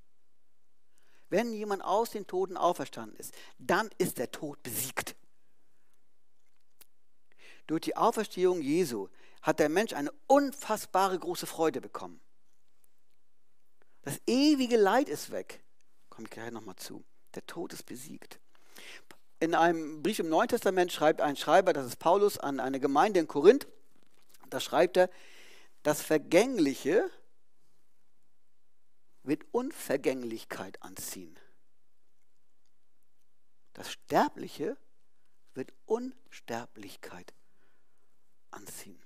Wenn 1.29 1.53
jemand 1.53 1.85
aus 1.85 2.11
den 2.11 2.27
Toten 2.27 2.57
auferstanden 2.57 3.14
ist, 3.18 3.35
dann 3.59 3.90
ist 3.98 4.16
der 4.16 4.31
Tod 4.31 4.62
besiegt. 4.62 5.16
Durch 7.66 7.83
die 7.83 7.94
Auferstehung 7.94 8.62
Jesu 8.62 9.09
hat 9.42 9.59
der 9.59 9.68
Mensch 9.68 9.92
eine 9.92 10.11
unfassbare 10.27 11.18
große 11.18 11.46
Freude 11.46 11.83
bekommen. 11.83 12.18
Das 14.01 14.18
ewige 14.27 14.79
Leid 14.79 15.11
ist 15.11 15.31
weg. 15.31 15.62
Komme 16.09 16.24
ich 16.27 16.31
gleich 16.31 16.51
nochmal 16.51 16.77
zu. 16.77 17.05
Der 17.35 17.46
Tod 17.46 17.74
ist 17.74 17.85
besiegt. 17.85 18.40
In 19.40 19.55
einem 19.55 20.03
Brief 20.03 20.18
im 20.18 20.29
Neuen 20.29 20.48
Testament 20.48 20.92
schreibt 20.92 21.20
ein 21.20 21.37
Schreiber, 21.37 21.72
das 21.72 21.87
ist 21.87 21.98
Paulus, 21.98 22.38
an 22.38 22.59
eine 22.59 22.81
Gemeinde 22.81 23.20
in 23.20 23.29
Korinth. 23.29 23.68
Da 24.51 24.59
schreibt 24.61 24.96
er, 24.96 25.11
das 25.83 26.03
Vergängliche 26.03 27.09
wird 29.22 29.44
Unvergänglichkeit 29.53 30.83
anziehen. 30.83 31.38
Das 33.74 33.92
Sterbliche 33.92 34.77
wird 35.55 35.72
Unsterblichkeit 35.87 37.33
anziehen. 38.51 39.01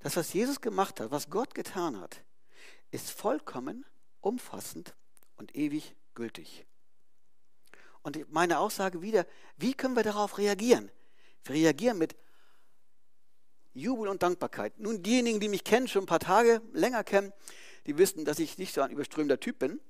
Das, 0.00 0.16
was 0.16 0.32
Jesus 0.32 0.60
gemacht 0.60 0.98
hat, 0.98 1.10
was 1.10 1.30
Gott 1.30 1.54
getan 1.54 2.00
hat, 2.00 2.24
ist 2.90 3.10
vollkommen, 3.10 3.86
umfassend 4.20 4.96
und 5.36 5.54
ewig 5.54 5.94
gültig. 6.14 6.66
Und 8.02 8.30
meine 8.32 8.58
Aussage 8.58 9.02
wieder, 9.02 9.26
wie 9.56 9.74
können 9.74 9.94
wir 9.94 10.02
darauf 10.02 10.38
reagieren? 10.38 10.90
Wir 11.44 11.54
reagieren 11.54 11.98
mit 11.98 12.16
Jubel 13.74 14.08
und 14.08 14.22
Dankbarkeit. 14.22 14.78
Nun, 14.78 15.02
diejenigen, 15.02 15.40
die 15.40 15.48
mich 15.48 15.64
kennen, 15.64 15.88
schon 15.88 16.04
ein 16.04 16.06
paar 16.06 16.20
Tage 16.20 16.60
länger 16.72 17.04
kennen, 17.04 17.32
die 17.86 17.98
wissen, 17.98 18.24
dass 18.24 18.38
ich 18.38 18.58
nicht 18.58 18.74
so 18.74 18.82
ein 18.82 18.90
überströmender 18.90 19.40
Typ 19.40 19.58
bin 19.58 19.80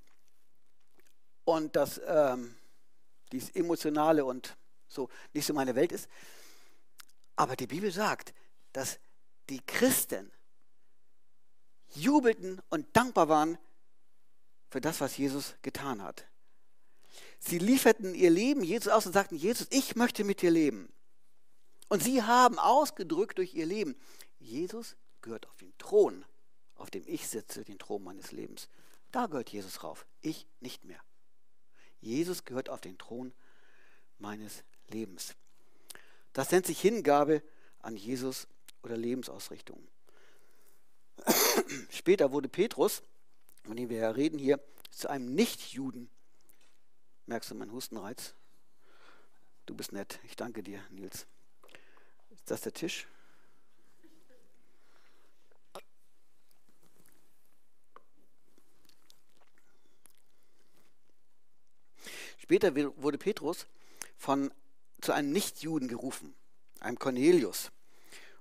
und 1.44 1.74
dass 1.76 2.00
ähm, 2.06 2.54
dies 3.32 3.50
Emotionale 3.50 4.24
und 4.24 4.56
so 4.88 5.08
nicht 5.32 5.46
so 5.46 5.54
meine 5.54 5.74
Welt 5.74 5.92
ist. 5.92 6.08
Aber 7.36 7.56
die 7.56 7.66
Bibel 7.66 7.90
sagt, 7.90 8.34
dass 8.72 9.00
die 9.48 9.60
Christen 9.66 10.30
jubelten 11.94 12.60
und 12.70 12.94
dankbar 12.96 13.28
waren 13.28 13.58
für 14.70 14.80
das, 14.80 15.00
was 15.00 15.16
Jesus 15.16 15.54
getan 15.62 16.02
hat. 16.02 16.26
Sie 17.44 17.58
lieferten 17.58 18.14
ihr 18.14 18.30
Leben 18.30 18.62
Jesus 18.62 18.92
aus 18.92 19.04
und 19.04 19.12
sagten, 19.12 19.34
Jesus, 19.34 19.66
ich 19.70 19.96
möchte 19.96 20.22
mit 20.22 20.42
dir 20.42 20.50
leben. 20.52 20.92
Und 21.88 22.00
sie 22.00 22.22
haben 22.22 22.58
ausgedrückt 22.58 23.38
durch 23.38 23.52
ihr 23.54 23.66
Leben, 23.66 23.96
Jesus 24.38 24.96
gehört 25.22 25.48
auf 25.48 25.56
den 25.56 25.76
Thron, 25.76 26.24
auf 26.76 26.88
dem 26.88 27.02
ich 27.04 27.28
sitze, 27.28 27.64
den 27.64 27.80
Thron 27.80 28.04
meines 28.04 28.30
Lebens. 28.30 28.68
Da 29.10 29.26
gehört 29.26 29.50
Jesus 29.50 29.82
rauf, 29.82 30.06
ich 30.20 30.46
nicht 30.60 30.84
mehr. 30.84 31.00
Jesus 32.00 32.44
gehört 32.44 32.68
auf 32.68 32.80
den 32.80 32.96
Thron 32.96 33.32
meines 34.18 34.62
Lebens. 34.88 35.34
Das 36.32 36.50
nennt 36.52 36.66
sich 36.66 36.80
Hingabe 36.80 37.42
an 37.80 37.96
Jesus 37.96 38.46
oder 38.84 38.96
Lebensausrichtung. 38.96 39.86
Später 41.90 42.30
wurde 42.30 42.48
Petrus, 42.48 43.02
von 43.64 43.76
dem 43.76 43.90
wir 43.90 43.98
ja 43.98 44.10
reden 44.12 44.38
hier, 44.38 44.60
zu 44.90 45.10
einem 45.10 45.34
Nichtjuden. 45.34 46.08
Merkst 47.26 47.50
du 47.50 47.54
meinen 47.54 47.72
Hustenreiz? 47.72 48.34
Du 49.66 49.74
bist 49.74 49.92
nett. 49.92 50.18
Ich 50.24 50.36
danke 50.36 50.62
dir, 50.62 50.82
Nils. 50.90 51.26
Ist 52.30 52.50
das 52.50 52.62
der 52.62 52.72
Tisch? 52.72 53.06
Später 62.38 62.74
wurde 62.74 63.18
Petrus 63.18 63.66
von, 64.18 64.52
zu 65.00 65.12
einem 65.12 65.30
Nichtjuden 65.30 65.86
gerufen, 65.86 66.34
einem 66.80 66.98
Cornelius. 66.98 67.70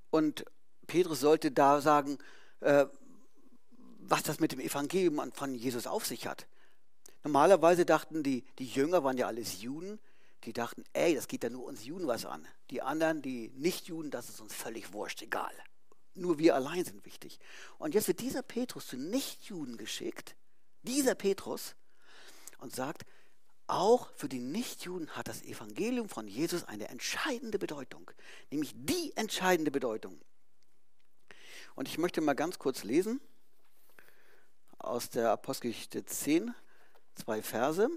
Und 0.10 0.44
Petrus 0.88 1.20
sollte 1.20 1.52
da 1.52 1.82
sagen, 1.82 2.18
äh, 2.62 2.88
was 4.00 4.24
das 4.24 4.40
mit 4.40 4.52
dem 4.52 4.60
Evangelium 4.60 5.32
von 5.34 5.54
Jesus 5.54 5.86
auf 5.86 6.06
sich 6.06 6.26
hat. 6.26 6.48
Normalerweise 7.24 7.86
dachten 7.86 8.24
die, 8.24 8.44
die 8.58 8.68
Jünger, 8.68 9.04
waren 9.04 9.18
ja 9.18 9.28
alles 9.28 9.62
Juden, 9.62 10.00
die 10.44 10.54
dachten, 10.54 10.84
ey, 10.94 11.14
das 11.14 11.28
geht 11.28 11.44
ja 11.44 11.50
nur 11.50 11.66
uns 11.66 11.86
Juden 11.86 12.08
was 12.08 12.26
an. 12.26 12.48
Die 12.72 12.82
anderen, 12.82 13.22
die 13.22 13.50
Nicht-Juden, 13.56 14.10
das 14.10 14.30
ist 14.30 14.42
uns 14.42 14.54
völlig 14.54 14.92
wurscht, 14.94 15.22
egal. 15.22 15.54
Nur 16.14 16.40
wir 16.40 16.56
allein 16.56 16.84
sind 16.84 17.06
wichtig. 17.06 17.40
Und 17.78 17.94
jetzt 17.94 18.08
wird 18.08 18.20
dieser 18.20 18.42
Petrus 18.42 18.88
zu 18.88 18.98
Nicht-Juden 18.98 19.78
geschickt, 19.78 20.36
dieser 20.84 21.16
Petrus, 21.16 21.76
und 22.62 22.74
sagt, 22.74 23.06
auch 23.68 24.10
für 24.16 24.28
die 24.28 24.40
Nichtjuden 24.40 25.10
hat 25.12 25.28
das 25.28 25.44
Evangelium 25.44 26.10
von 26.10 26.28
Jesus 26.28 26.64
eine 26.64 26.90
entscheidende 26.90 27.58
Bedeutung, 27.58 28.12
nämlich 28.50 28.74
die 28.76 29.16
entscheidende 29.16 29.72
Bedeutung. 29.72 30.20
Und 31.76 31.88
ich 31.88 31.98
möchte 31.98 32.22
mal 32.22 32.34
ganz 32.34 32.60
kurz 32.60 32.84
lesen 32.84 33.22
aus 34.78 35.10
der 35.10 35.32
Apostelgeschichte 35.32 36.06
10, 36.06 36.54
zwei 37.16 37.42
Verse. 37.42 37.90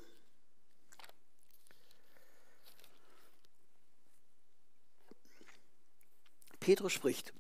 Petrus 6.61 6.93
spricht, 6.93 7.35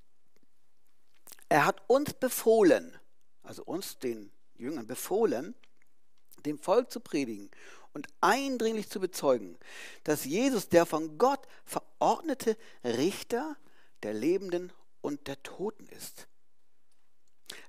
er 1.48 1.64
hat 1.64 1.82
uns 1.87 2.12
befohlen, 2.12 2.98
also 3.42 3.64
uns, 3.64 3.98
den 3.98 4.30
Jüngern, 4.56 4.87
befohlen, 4.87 5.54
dem 6.44 6.58
Volk 6.58 6.90
zu 6.90 7.00
predigen 7.00 7.50
und 7.94 8.08
eindringlich 8.20 8.90
zu 8.90 9.00
bezeugen, 9.00 9.56
dass 10.02 10.24
Jesus 10.24 10.68
der 10.68 10.84
von 10.84 11.16
Gott 11.16 11.46
verordnete 11.64 12.58
Richter 12.82 13.56
der 14.02 14.12
Lebenden 14.12 14.72
und 15.00 15.26
der 15.26 15.42
Toten 15.42 15.87
ist. 15.88 16.26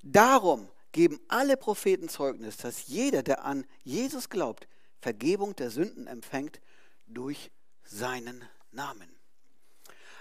Darum 0.02 0.70
geben 0.96 1.20
alle 1.28 1.58
Propheten 1.58 2.08
Zeugnis, 2.08 2.56
dass 2.56 2.88
jeder, 2.88 3.22
der 3.22 3.44
an 3.44 3.68
Jesus 3.84 4.30
glaubt, 4.30 4.66
Vergebung 5.02 5.54
der 5.54 5.70
Sünden 5.70 6.08
empfängt 6.08 6.62
durch 7.06 7.52
seinen 7.84 8.48
Namen. 8.72 9.14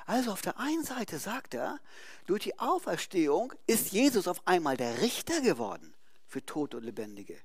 Also 0.05 0.33
auf 0.33 0.43
der 0.43 0.59
einen 0.59 0.83
Seite 0.83 1.21
sagt 1.21 1.55
er, 1.55 1.79
durch 2.27 2.43
die 2.43 2.59
Auferstehung 2.59 3.53
ist 3.69 3.93
Jesus 3.93 4.27
auf 4.27 4.45
einmal 4.49 4.77
der 4.77 5.01
Richter 5.01 5.41
geworden 5.43 5.95
für 6.27 6.45
Tote 6.45 6.79
und 6.79 6.83
Lebendige. 6.83 7.39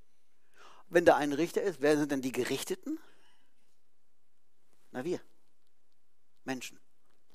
Wenn 0.87 1.05
da 1.05 1.15
ein 1.15 1.31
Richter 1.31 1.61
ist, 1.61 1.81
wer 1.81 1.97
sind 1.99 2.11
denn 2.11 2.23
die 2.23 2.31
Gerichteten? 2.31 2.97
Na 4.89 5.05
wir. 5.05 5.21
Menschen. 6.45 6.79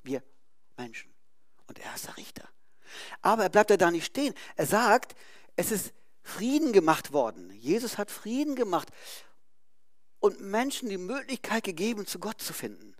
Wir 0.03 0.21
Menschen. 0.75 1.09
Und 1.67 1.79
er 1.79 1.95
ist 1.95 2.07
der 2.07 2.17
Richter. 2.17 2.49
Aber 3.21 3.43
er 3.43 3.49
bleibt 3.49 3.71
da 3.71 3.91
nicht 3.91 4.07
stehen. 4.07 4.33
Er 4.57 4.65
sagt, 4.65 5.15
es 5.55 5.71
ist 5.71 5.93
Frieden 6.23 6.73
gemacht 6.73 7.13
worden. 7.13 7.51
Jesus 7.51 7.97
hat 7.97 8.11
Frieden 8.11 8.55
gemacht 8.55 8.89
und 10.19 10.41
Menschen 10.41 10.89
die 10.89 10.97
Möglichkeit 10.97 11.63
gegeben, 11.63 12.07
zu 12.07 12.19
Gott 12.19 12.41
zu 12.41 12.53
finden. 12.53 12.95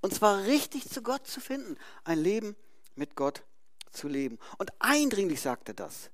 Und 0.00 0.14
zwar 0.14 0.44
richtig 0.44 0.88
zu 0.88 1.02
Gott 1.02 1.26
zu 1.26 1.40
finden. 1.40 1.76
Ein 2.04 2.18
Leben 2.18 2.56
mit 2.94 3.14
Gott 3.14 3.44
zu 3.90 4.08
leben. 4.08 4.38
Und 4.58 4.70
eindringlich 4.78 5.40
sagt 5.40 5.68
er 5.68 5.74
das. 5.74 6.10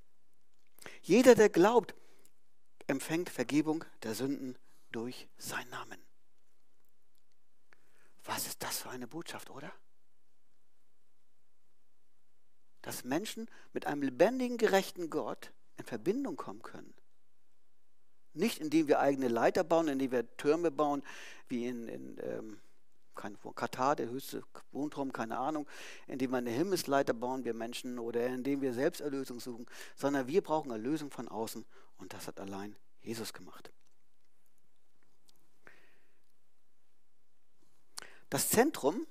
Jeder, 1.03 1.35
der 1.35 1.49
glaubt, 1.49 1.95
empfängt 2.87 3.31
Vergebung 3.31 3.85
der 4.03 4.15
Sünden 4.15 4.59
durch 4.91 5.29
seinen 5.39 5.71
Namen. 5.71 6.03
Was 8.25 8.47
ist 8.47 8.63
das 8.63 8.79
für 8.79 8.91
eine 8.91 9.07
Botschaft, 9.07 9.51
oder? 9.51 9.73
Dass 12.85 13.03
Menschen 13.03 13.49
mit 13.73 13.87
einem 13.87 14.03
lebendigen, 14.03 14.59
gerechten 14.59 15.09
Gott 15.09 15.53
in 15.79 15.87
Verbindung 15.87 16.37
kommen 16.37 16.63
können. 16.63 16.93
Nicht 18.35 18.59
indem 18.59 18.89
wir 18.89 19.01
eigene 19.01 19.29
Leiter 19.29 19.65
bauen, 19.65 19.89
indem 19.89 20.11
wir 20.11 20.37
Türme 20.37 20.71
bauen, 20.71 21.03
wie 21.49 21.67
in, 21.67 21.89
in 21.89 22.19
ähm, 22.21 22.61
Katar, 23.55 23.97
der 23.97 24.11
höchste 24.11 24.43
Wohnturm, 24.71 25.15
keine 25.15 25.39
Ahnung, 25.39 25.67
indem 26.09 26.33
wir 26.33 26.39
eine 26.39 26.51
Himmelsleiter 26.51 27.15
bauen, 27.15 27.47
wir 27.47 27.55
Menschen, 27.55 27.99
oder 27.99 28.27
indem 28.27 28.61
wir 28.61 28.75
selbst 28.75 29.01
Erlösung 29.01 29.41
suchen, 29.41 29.65
sondern 29.97 30.27
wir 30.27 30.43
brauchen 30.43 30.71
Erlösung 30.71 31.11
von 31.11 31.29
außen 31.29 31.65
und 31.97 32.13
das 32.13 32.27
hat 32.27 32.39
allein 32.39 32.77
Jesus 33.01 33.33
gemacht. 33.33 33.73
Das 38.29 38.51
Zentrum, 38.51 39.07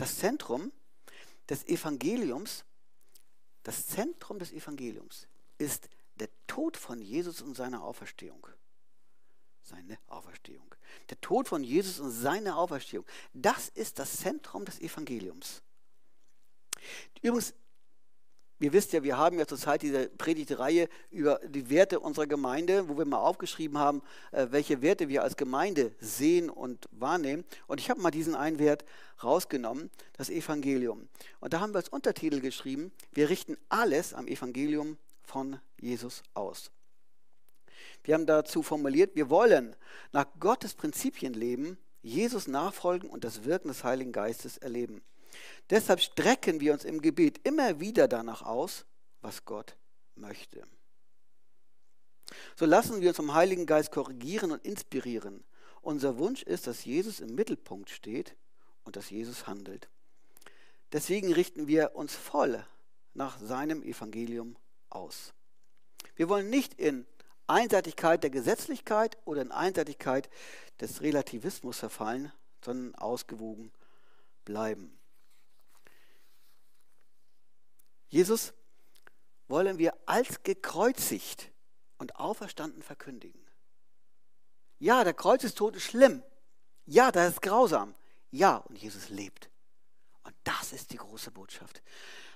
das 0.00 0.16
Zentrum 0.16 0.72
des 1.48 1.66
Evangeliums, 1.66 2.64
das 3.62 3.86
Zentrum 3.86 4.38
des 4.38 4.50
Evangeliums 4.52 5.28
ist 5.58 5.90
der 6.14 6.28
Tod 6.46 6.78
von 6.78 7.02
Jesus 7.02 7.42
und 7.42 7.54
seine 7.54 7.82
Auferstehung. 7.82 8.46
Seine 9.62 9.98
Auferstehung. 10.06 10.74
Der 11.10 11.20
Tod 11.20 11.48
von 11.48 11.62
Jesus 11.62 12.00
und 12.00 12.10
seine 12.10 12.56
Auferstehung. 12.56 13.04
Das 13.34 13.68
ist 13.68 13.98
das 13.98 14.16
Zentrum 14.16 14.64
des 14.64 14.80
Evangeliums. 14.80 15.62
Übrigens, 17.20 17.52
Ihr 18.60 18.74
wisst 18.74 18.92
ja, 18.92 19.02
wir 19.02 19.16
haben 19.16 19.38
ja 19.38 19.46
zurzeit 19.46 19.80
diese 19.80 20.10
Predigtreihe 20.10 20.90
über 21.10 21.40
die 21.48 21.70
Werte 21.70 21.98
unserer 21.98 22.26
Gemeinde, 22.26 22.90
wo 22.90 22.98
wir 22.98 23.06
mal 23.06 23.18
aufgeschrieben 23.18 23.78
haben, 23.78 24.02
äh, 24.32 24.48
welche 24.50 24.82
Werte 24.82 25.08
wir 25.08 25.22
als 25.22 25.38
Gemeinde 25.38 25.94
sehen 25.98 26.50
und 26.50 26.86
wahrnehmen. 26.92 27.44
Und 27.66 27.80
ich 27.80 27.88
habe 27.88 28.02
mal 28.02 28.10
diesen 28.10 28.34
einen 28.34 28.58
Wert 28.58 28.84
rausgenommen, 29.24 29.90
das 30.12 30.28
Evangelium. 30.28 31.08
Und 31.40 31.54
da 31.54 31.60
haben 31.60 31.72
wir 31.72 31.78
als 31.78 31.88
Untertitel 31.88 32.40
geschrieben, 32.40 32.92
wir 33.12 33.30
richten 33.30 33.56
alles 33.70 34.12
am 34.12 34.28
Evangelium 34.28 34.98
von 35.22 35.58
Jesus 35.80 36.22
aus. 36.34 36.70
Wir 38.04 38.12
haben 38.12 38.26
dazu 38.26 38.62
formuliert, 38.62 39.16
wir 39.16 39.30
wollen 39.30 39.74
nach 40.12 40.26
Gottes 40.38 40.74
Prinzipien 40.74 41.32
leben, 41.32 41.78
Jesus 42.02 42.46
nachfolgen 42.46 43.08
und 43.08 43.24
das 43.24 43.44
Wirken 43.44 43.68
des 43.68 43.84
Heiligen 43.84 44.12
Geistes 44.12 44.58
erleben. 44.58 45.02
Deshalb 45.70 46.00
strecken 46.00 46.60
wir 46.60 46.72
uns 46.72 46.84
im 46.84 47.00
Gebet 47.00 47.40
immer 47.46 47.80
wieder 47.80 48.08
danach 48.08 48.42
aus, 48.42 48.86
was 49.20 49.44
Gott 49.44 49.76
möchte. 50.14 50.66
So 52.56 52.66
lassen 52.66 53.00
wir 53.00 53.08
uns 53.08 53.16
vom 53.16 53.34
Heiligen 53.34 53.66
Geist 53.66 53.90
korrigieren 53.90 54.52
und 54.52 54.64
inspirieren 54.64 55.44
Unser 55.82 56.18
Wunsch 56.18 56.42
ist, 56.42 56.66
dass 56.66 56.84
Jesus 56.84 57.20
im 57.20 57.34
Mittelpunkt 57.34 57.90
steht 57.90 58.36
und 58.84 58.96
dass 58.96 59.10
Jesus 59.10 59.46
handelt. 59.46 59.88
Deswegen 60.92 61.32
richten 61.32 61.68
wir 61.68 61.94
uns 61.94 62.14
voll 62.14 62.64
nach 63.14 63.38
seinem 63.38 63.82
Evangelium 63.82 64.56
aus. 64.88 65.32
Wir 66.16 66.28
wollen 66.28 66.50
nicht 66.50 66.74
in 66.74 67.06
Einseitigkeit 67.46 68.22
der 68.22 68.30
Gesetzlichkeit 68.30 69.16
oder 69.24 69.42
in 69.42 69.52
Einseitigkeit 69.52 70.28
des 70.80 71.00
Relativismus 71.00 71.78
verfallen, 71.78 72.32
sondern 72.64 72.94
ausgewogen 72.94 73.72
bleiben. 74.44 74.99
Jesus 78.10 78.52
wollen 79.48 79.78
wir 79.78 79.94
als 80.06 80.42
gekreuzigt 80.42 81.50
und 81.98 82.16
auferstanden 82.16 82.82
verkündigen. 82.82 83.40
Ja, 84.78 85.04
der 85.04 85.14
Kreuzestod 85.14 85.76
ist 85.76 85.84
schlimm. 85.84 86.22
Ja, 86.86 87.12
das 87.12 87.34
ist 87.34 87.42
grausam. 87.42 87.94
Ja, 88.30 88.56
und 88.56 88.76
Jesus 88.76 89.08
lebt. 89.08 89.50
Und 90.24 90.34
das 90.44 90.72
ist 90.72 90.92
die 90.92 90.96
große 90.96 91.30
Botschaft. 91.30 91.82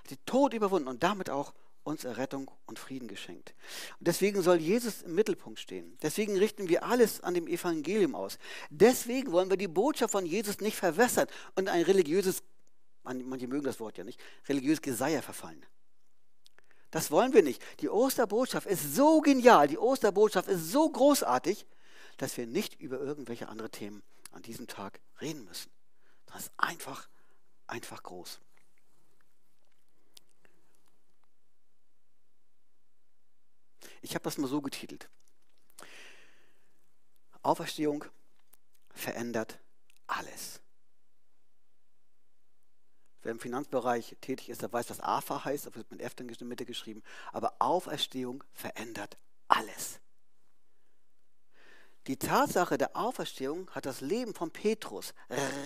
Den 0.09 0.17
Tod 0.25 0.53
überwunden 0.53 0.87
und 0.87 1.03
damit 1.03 1.29
auch 1.29 1.53
uns 1.85 2.03
Errettung 2.03 2.49
und 2.65 2.79
Frieden 2.79 3.07
geschenkt. 3.07 3.53
Und 3.99 4.07
deswegen 4.07 4.41
soll 4.41 4.57
Jesus 4.57 5.03
im 5.03 5.13
Mittelpunkt 5.15 5.59
stehen. 5.59 5.97
Deswegen 6.01 6.37
richten 6.37 6.67
wir 6.67 6.83
alles 6.83 7.21
an 7.21 7.35
dem 7.35 7.47
Evangelium 7.47 8.15
aus. 8.15 8.39
Deswegen 8.69 9.31
wollen 9.31 9.49
wir 9.49 9.57
die 9.57 9.67
Botschaft 9.67 10.11
von 10.11 10.25
Jesus 10.25 10.59
nicht 10.61 10.75
verwässern 10.75 11.27
und 11.55 11.69
ein 11.69 11.83
religiöses, 11.83 12.41
manche 13.05 13.47
mögen 13.47 13.63
das 13.63 13.79
Wort 13.79 13.97
ja 13.97 14.03
nicht, 14.03 14.19
religiöses 14.47 14.81
Geseier 14.81 15.21
verfallen. 15.21 15.65
Das 16.91 17.11
wollen 17.11 17.33
wir 17.33 17.43
nicht. 17.43 17.61
Die 17.81 17.89
Osterbotschaft 17.89 18.67
ist 18.67 18.95
so 18.95 19.21
genial, 19.21 19.67
die 19.67 19.77
Osterbotschaft 19.77 20.47
ist 20.47 20.71
so 20.71 20.89
großartig, 20.89 21.65
dass 22.17 22.37
wir 22.37 22.47
nicht 22.47 22.79
über 22.79 22.99
irgendwelche 22.99 23.49
andere 23.49 23.69
Themen 23.69 24.03
an 24.31 24.41
diesem 24.41 24.67
Tag 24.67 24.99
reden 25.21 25.45
müssen. 25.45 25.71
Das 26.25 26.43
ist 26.43 26.51
einfach, 26.57 27.09
einfach 27.67 28.03
groß. 28.03 28.39
Ich 34.01 34.13
habe 34.13 34.23
das 34.23 34.37
mal 34.37 34.47
so 34.47 34.61
getitelt. 34.61 35.09
Auferstehung 37.41 38.05
verändert 38.93 39.59
alles. 40.07 40.61
Wer 43.25 43.31
im 43.31 43.39
Finanzbereich 43.39 44.15
tätig 44.21 44.49
ist, 44.49 44.61
der 44.61 44.71
weiß, 44.71 44.91
was 44.91 44.99
AFA 44.99 45.43
heißt, 45.43 45.65
das 45.65 45.73
wird 45.73 45.89
mit 45.89 45.99
F 45.99 46.13
in 46.19 46.27
der 46.27 46.45
Mitte 46.45 46.63
geschrieben. 46.63 47.01
Aber 47.33 47.55
Auferstehung 47.57 48.43
verändert 48.53 49.17
alles. 49.47 49.99
Die 52.05 52.17
Tatsache 52.17 52.77
der 52.77 52.95
Auferstehung 52.95 53.67
hat 53.71 53.87
das 53.87 54.01
Leben 54.01 54.35
von 54.35 54.51
Petrus 54.51 55.15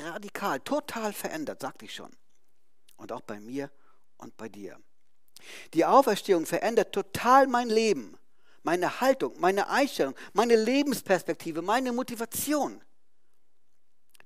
radikal, 0.06 0.62
total 0.62 1.12
verändert, 1.12 1.62
sagte 1.62 1.84
ich 1.84 1.94
schon. 1.94 2.16
Und 2.96 3.12
auch 3.12 3.20
bei 3.20 3.42
mir 3.42 3.70
und 4.16 4.38
bei 4.38 4.48
dir. 4.48 4.80
Die 5.74 5.84
Auferstehung 5.84 6.46
verändert 6.46 6.94
total 6.94 7.48
mein 7.48 7.68
Leben 7.68 8.18
meine 8.64 9.02
Haltung, 9.02 9.38
meine 9.40 9.68
Einstellung, 9.70 10.16
meine 10.32 10.56
Lebensperspektive, 10.56 11.62
meine 11.62 11.92
Motivation. 11.92 12.82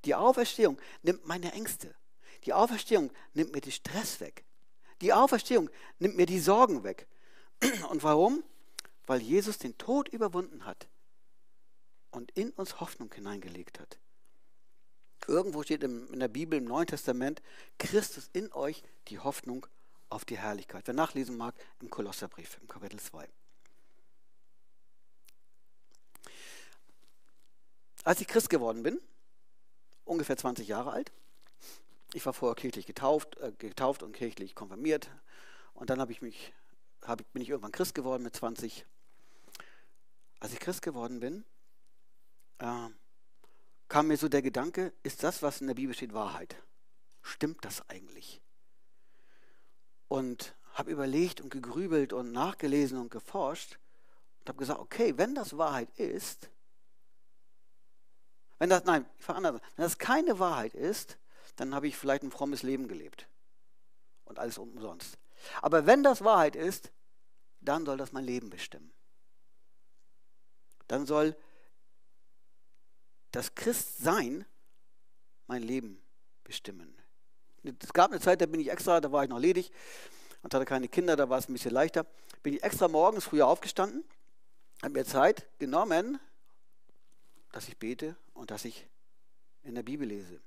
Die 0.06 0.14
Auferstehung 0.14 0.78
nimmt 1.02 1.26
meine 1.26 1.52
Ängste. 1.54 1.96
Die 2.46 2.54
Auferstehung 2.54 3.12
nimmt 3.34 3.54
mir 3.54 3.62
den 3.62 3.72
Stress 3.72 4.20
weg. 4.20 4.44
Die 5.02 5.14
Auferstehung 5.14 5.70
nimmt 6.00 6.16
mir 6.16 6.26
die 6.26 6.40
Sorgen 6.40 6.84
weg. 6.84 7.08
Und 7.90 8.04
warum? 8.04 8.44
Weil 9.06 9.22
Jesus 9.22 9.58
den 9.58 9.78
Tod 9.78 10.08
überwunden 10.10 10.66
hat 10.66 10.88
und 12.14 12.32
in 12.32 12.52
uns 12.52 12.80
Hoffnung 12.80 13.12
hineingelegt 13.14 13.80
hat. 13.80 14.00
Irgendwo 15.28 15.64
steht 15.64 15.84
in 15.84 16.20
der 16.20 16.28
Bibel 16.28 16.58
im 16.60 16.66
Neuen 16.66 16.88
Testament, 16.88 17.42
Christus 17.80 18.30
in 18.34 18.52
euch 18.54 18.84
die 19.08 19.20
Hoffnung 19.20 19.66
auf 20.10 20.26
die 20.26 20.38
Herrlichkeit. 20.38 20.86
Wer 20.86 20.94
nachlesen 20.94 21.38
mag, 21.38 21.56
im 21.82 21.90
Kolosserbrief, 21.90 22.58
im 22.62 22.68
Kapitel 22.68 23.00
2. 23.00 23.28
Als 28.04 28.22
ich 28.22 28.28
Christ 28.28 28.50
geworden 28.50 28.84
bin, 28.84 29.00
ungefähr 30.04 30.38
20 30.38 30.68
Jahre 30.68 30.92
alt, 30.92 31.12
ich 32.14 32.26
war 32.26 32.34
vorher 32.34 32.56
kirchlich 32.56 32.86
getauft, 32.86 33.38
äh, 33.38 33.52
getauft 33.58 34.04
und 34.04 34.14
kirchlich 34.14 34.56
konfirmiert 34.56 35.10
und 35.74 35.90
dann 35.90 36.00
ich 36.12 36.22
mich, 36.22 36.54
hab, 37.02 37.18
bin 37.34 37.42
ich 37.42 37.50
irgendwann 37.50 37.72
Christ 37.72 37.96
geworden 37.96 38.24
mit 38.24 38.36
20. 38.36 38.86
Als 40.40 40.54
ich 40.54 40.60
Christ 40.60 40.82
geworden 40.82 41.20
bin, 41.20 41.44
äh, 42.60 42.90
kam 43.88 44.08
mir 44.08 44.18
so 44.18 44.30
der 44.30 44.42
Gedanke, 44.42 44.94
ist 45.04 45.24
das, 45.24 45.42
was 45.42 45.62
in 45.62 45.68
der 45.68 45.74
Bibel 45.74 45.96
steht, 45.96 46.14
Wahrheit? 46.14 46.56
Stimmt 47.22 47.64
das 47.66 47.88
eigentlich? 47.90 48.42
Und 50.08 50.56
habe 50.74 50.92
überlegt 50.92 51.42
und 51.42 51.50
gegrübelt 51.50 52.14
und 52.14 52.32
nachgelesen 52.32 53.00
und 53.00 53.10
geforscht 53.10 53.80
und 54.40 54.50
habe 54.50 54.58
gesagt, 54.60 54.80
okay, 54.80 55.18
wenn 55.18 55.36
das 55.36 55.58
Wahrheit 55.58 55.90
ist, 55.98 56.50
wenn 58.60 58.70
das, 58.70 58.84
nein, 58.84 59.06
ich 59.18 59.26
verändere 59.26 59.60
Wenn 59.76 59.84
das 59.84 59.98
keine 59.98 60.40
Wahrheit 60.40 60.74
ist, 60.74 61.18
dann 61.56 61.76
habe 61.76 61.88
ich 61.88 61.98
vielleicht 61.98 62.24
ein 62.24 62.32
frommes 62.32 62.64
Leben 62.64 62.88
gelebt. 62.88 63.28
Und 64.26 64.40
alles 64.40 64.58
umsonst. 64.58 65.18
Aber 65.62 65.86
wenn 65.86 66.04
das 66.04 66.24
Wahrheit 66.24 66.56
ist, 66.56 66.92
dann 67.60 67.86
soll 67.86 67.98
das 67.98 68.12
mein 68.12 68.24
Leben 68.24 68.50
bestimmen. 68.50 68.92
Dann 70.88 71.06
soll 71.06 71.36
das 73.32 73.56
Christsein 73.56 74.46
mein 75.48 75.64
Leben 75.64 76.02
bestimmen. 76.44 76.96
Es 77.82 77.94
gab 77.94 78.12
eine 78.12 78.20
Zeit, 78.20 78.42
da 78.42 78.46
bin 78.46 78.60
ich 78.60 78.70
extra, 78.70 79.00
da 79.00 79.12
war 79.12 79.24
ich 79.24 79.30
noch 79.30 79.40
ledig 79.40 79.72
und 80.42 80.54
hatte 80.54 80.66
keine 80.66 80.88
Kinder, 80.88 81.16
da 81.16 81.30
war 81.30 81.40
es 81.40 81.48
ein 81.48 81.54
bisschen 81.54 81.72
leichter. 81.72 82.06
Bin 82.42 82.54
ich 82.54 82.64
extra 82.64 82.88
morgens 82.88 83.26
früher 83.26 83.48
aufgestanden, 83.48 84.04
habe 84.82 84.94
mir 84.94 85.06
Zeit 85.06 85.48
genommen, 85.60 86.20
dass 87.52 87.68
ich 87.68 87.78
bete 87.78 88.16
und 88.34 88.52
dass 88.52 88.66
ich 88.66 88.88
in 89.64 89.76
der 89.76 89.84
Bibel 89.84 90.08
lese. 90.08 90.42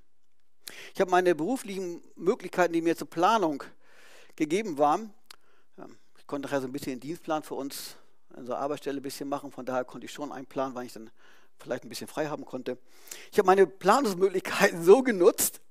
Ich 0.93 1.01
habe 1.01 1.11
meine 1.11 1.35
beruflichen 1.35 2.01
Möglichkeiten, 2.15 2.73
die 2.73 2.81
mir 2.81 2.97
zur 2.97 3.09
Planung 3.09 3.63
gegeben 4.35 4.77
waren. 4.77 5.13
Ich 6.17 6.27
konnte 6.27 6.47
nachher 6.47 6.61
so 6.61 6.67
ein 6.67 6.71
bisschen 6.71 6.93
den 6.93 6.99
Dienstplan 6.99 7.43
für 7.43 7.55
uns 7.55 7.95
an 8.29 8.41
unserer 8.41 8.59
Arbeitsstelle 8.59 8.99
ein 8.99 9.03
bisschen 9.03 9.29
machen. 9.29 9.51
Von 9.51 9.65
daher 9.65 9.85
konnte 9.85 10.05
ich 10.05 10.11
schon 10.11 10.31
einplanen, 10.31 10.75
weil 10.75 10.85
ich 10.85 10.93
dann 10.93 11.09
vielleicht 11.57 11.83
ein 11.83 11.89
bisschen 11.89 12.07
frei 12.07 12.27
haben 12.27 12.45
konnte. 12.45 12.77
Ich 13.31 13.39
habe 13.39 13.47
meine 13.47 13.65
Planungsmöglichkeiten 13.65 14.83
so 14.85 15.01
genutzt, 15.01 15.61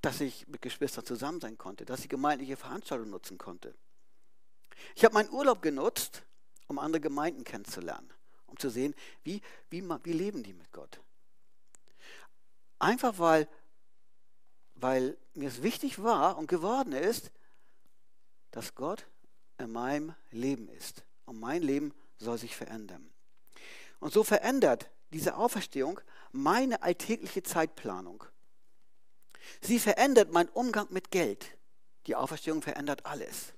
dass 0.00 0.20
ich 0.20 0.48
mit 0.48 0.62
Geschwistern 0.62 1.04
zusammen 1.04 1.40
sein 1.40 1.58
konnte, 1.58 1.84
dass 1.84 2.00
ich 2.00 2.08
gemeindliche 2.08 2.56
Veranstaltungen 2.56 3.10
nutzen 3.10 3.38
konnte. 3.38 3.74
Ich 4.96 5.04
habe 5.04 5.14
meinen 5.14 5.30
Urlaub 5.30 5.62
genutzt, 5.62 6.24
um 6.66 6.78
andere 6.78 7.00
Gemeinden 7.00 7.44
kennenzulernen 7.44 8.12
um 8.52 8.58
zu 8.58 8.70
sehen, 8.70 8.94
wie, 9.24 9.40
wie, 9.70 9.82
wie 10.04 10.12
leben 10.12 10.42
die 10.42 10.52
mit 10.52 10.70
Gott. 10.72 11.00
Einfach 12.82 13.20
weil, 13.20 13.46
weil 14.74 15.16
mir 15.34 15.48
es 15.48 15.62
wichtig 15.62 16.02
war 16.02 16.36
und 16.36 16.48
geworden 16.48 16.92
ist, 16.92 17.30
dass 18.50 18.74
Gott 18.74 19.06
in 19.58 19.70
meinem 19.70 20.16
Leben 20.32 20.68
ist. 20.68 21.04
Und 21.24 21.38
mein 21.38 21.62
Leben 21.62 21.94
soll 22.18 22.38
sich 22.38 22.56
verändern. 22.56 23.08
Und 24.00 24.12
so 24.12 24.24
verändert 24.24 24.90
diese 25.12 25.36
Auferstehung 25.36 26.00
meine 26.32 26.82
alltägliche 26.82 27.44
Zeitplanung. 27.44 28.24
Sie 29.60 29.78
verändert 29.78 30.32
meinen 30.32 30.48
Umgang 30.48 30.88
mit 30.90 31.12
Geld. 31.12 31.56
Die 32.08 32.16
Auferstehung 32.16 32.62
verändert 32.62 33.06
alles. 33.06 33.52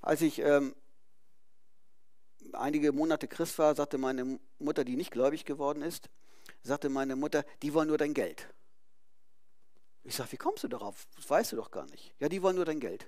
Als 0.00 0.22
ich 0.22 0.38
ähm, 0.38 0.74
einige 2.54 2.92
Monate 2.92 3.28
Christ 3.28 3.58
war, 3.58 3.74
sagte 3.74 3.98
meine 3.98 4.40
Mutter, 4.58 4.82
die 4.82 4.96
nicht 4.96 5.10
gläubig 5.10 5.44
geworden 5.44 5.82
ist, 5.82 6.08
sagte 6.62 6.88
meine 6.88 7.16
Mutter, 7.16 7.44
die 7.62 7.72
wollen 7.74 7.88
nur 7.88 7.98
dein 7.98 8.14
Geld. 8.14 8.48
Ich 10.02 10.14
sage, 10.14 10.32
wie 10.32 10.36
kommst 10.36 10.64
du 10.64 10.68
darauf? 10.68 11.06
Das 11.16 11.28
weißt 11.28 11.52
du 11.52 11.56
doch 11.56 11.70
gar 11.70 11.86
nicht. 11.86 12.14
Ja, 12.18 12.28
die 12.28 12.42
wollen 12.42 12.56
nur 12.56 12.64
dein 12.64 12.80
Geld. 12.80 13.06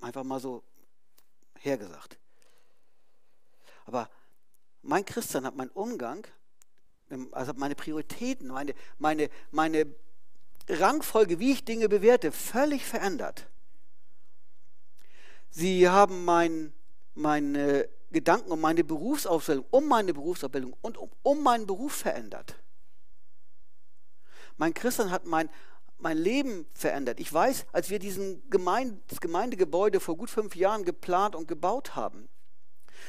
Einfach 0.00 0.24
mal 0.24 0.40
so 0.40 0.62
hergesagt. 1.58 2.18
Aber 3.84 4.08
mein 4.82 5.04
Christian 5.04 5.44
hat 5.44 5.56
meinen 5.56 5.70
Umgang, 5.70 6.26
also 7.32 7.52
meine 7.54 7.74
Prioritäten, 7.74 8.48
meine, 8.48 8.74
meine, 8.98 9.30
meine 9.50 9.86
Rangfolge, 10.68 11.38
wie 11.38 11.52
ich 11.52 11.64
Dinge 11.64 11.88
bewerte, 11.88 12.32
völlig 12.32 12.84
verändert. 12.84 13.46
Sie 15.50 15.88
haben 15.88 16.24
mein, 16.24 16.72
meine 17.14 17.88
Gedanken 18.10 18.50
um 18.50 18.60
meine 18.60 18.84
Berufsausbildung, 18.84 19.66
um 19.70 19.86
meine 19.86 20.14
Berufsausbildung 20.14 20.74
und 20.80 20.96
um, 20.96 21.10
um 21.22 21.42
meinen 21.42 21.66
Beruf 21.66 21.92
verändert. 21.92 22.56
Mein 24.56 24.74
Christian 24.74 25.10
hat 25.10 25.26
mein, 25.26 25.50
mein 25.98 26.16
Leben 26.16 26.66
verändert. 26.72 27.20
Ich 27.20 27.32
weiß, 27.32 27.66
als 27.72 27.90
wir 27.90 27.98
diesen 27.98 28.48
Gemeinde, 28.50 29.00
das 29.08 29.20
Gemeindegebäude 29.20 30.00
vor 30.00 30.16
gut 30.16 30.30
fünf 30.30 30.56
Jahren 30.56 30.84
geplant 30.84 31.34
und 31.34 31.46
gebaut 31.46 31.96
haben, 31.96 32.28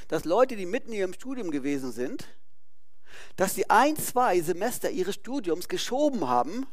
dass 0.08 0.26
Leute, 0.26 0.56
die 0.56 0.66
mitten 0.66 0.89
in 0.89 1.00
ihrem 1.00 1.14
Studium 1.14 1.50
gewesen 1.50 1.91
sind, 1.91 2.28
dass 3.36 3.56
sie 3.56 3.70
ein, 3.70 3.95
zwei 3.95 4.39
Semester 4.41 4.89
ihres 4.89 5.16
Studiums 5.16 5.68
geschoben 5.68 6.28
haben, 6.28 6.68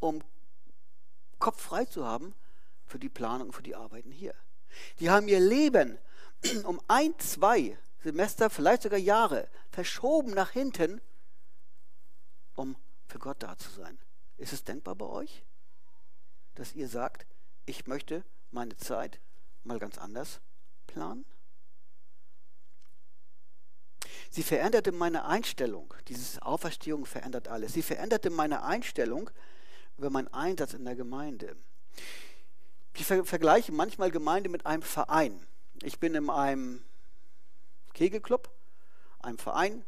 um 0.00 0.22
Kopf 1.38 1.62
frei 1.62 1.84
zu 1.84 2.04
haben 2.04 2.34
für 2.86 2.98
die 2.98 3.08
Planung, 3.08 3.52
für 3.52 3.62
die 3.62 3.74
Arbeiten 3.76 4.10
hier. 4.10 4.34
Die 5.00 5.10
haben 5.10 5.28
ihr 5.28 5.40
Leben 5.40 5.98
um 6.64 6.80
ein, 6.88 7.18
zwei 7.18 7.76
Semester, 8.02 8.50
vielleicht 8.50 8.82
sogar 8.82 8.98
Jahre 8.98 9.48
verschoben 9.70 10.32
nach 10.32 10.50
hinten, 10.50 11.00
um 12.54 12.76
für 13.08 13.18
Gott 13.18 13.42
da 13.42 13.56
zu 13.56 13.70
sein. 13.70 13.98
Ist 14.36 14.52
es 14.52 14.64
denkbar 14.64 14.94
bei 14.94 15.06
euch, 15.06 15.44
dass 16.54 16.74
ihr 16.74 16.88
sagt, 16.88 17.26
ich 17.66 17.86
möchte 17.86 18.24
meine 18.50 18.76
Zeit 18.76 19.20
mal 19.64 19.78
ganz 19.78 19.98
anders 19.98 20.40
planen? 20.86 21.24
Sie 24.30 24.42
veränderte 24.42 24.92
meine 24.92 25.24
Einstellung. 25.24 25.94
Diese 26.06 26.42
Auferstehung 26.42 27.06
verändert 27.06 27.48
alles. 27.48 27.72
Sie 27.72 27.82
veränderte 27.82 28.30
meine 28.30 28.62
Einstellung 28.62 29.30
über 29.96 30.10
meinen 30.10 30.28
Einsatz 30.28 30.74
in 30.74 30.84
der 30.84 30.96
Gemeinde. 30.96 31.56
Ich 32.94 33.06
vergleiche 33.06 33.72
manchmal 33.72 34.10
Gemeinde 34.10 34.48
mit 34.48 34.66
einem 34.66 34.82
Verein. 34.82 35.47
Ich 35.82 35.98
bin 36.00 36.14
in 36.14 36.30
einem 36.30 36.84
Kegelclub, 37.94 38.50
einem 39.20 39.38
Verein, 39.38 39.84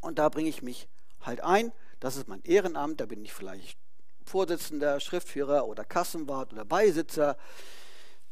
und 0.00 0.18
da 0.18 0.28
bringe 0.28 0.48
ich 0.48 0.62
mich 0.62 0.88
halt 1.20 1.42
ein. 1.42 1.72
Das 2.00 2.16
ist 2.16 2.28
mein 2.28 2.42
Ehrenamt, 2.42 3.00
da 3.00 3.06
bin 3.06 3.24
ich 3.24 3.32
vielleicht 3.32 3.78
Vorsitzender, 4.24 5.00
Schriftführer 5.00 5.66
oder 5.66 5.84
Kassenwart 5.84 6.52
oder 6.52 6.64
Beisitzer. 6.64 7.36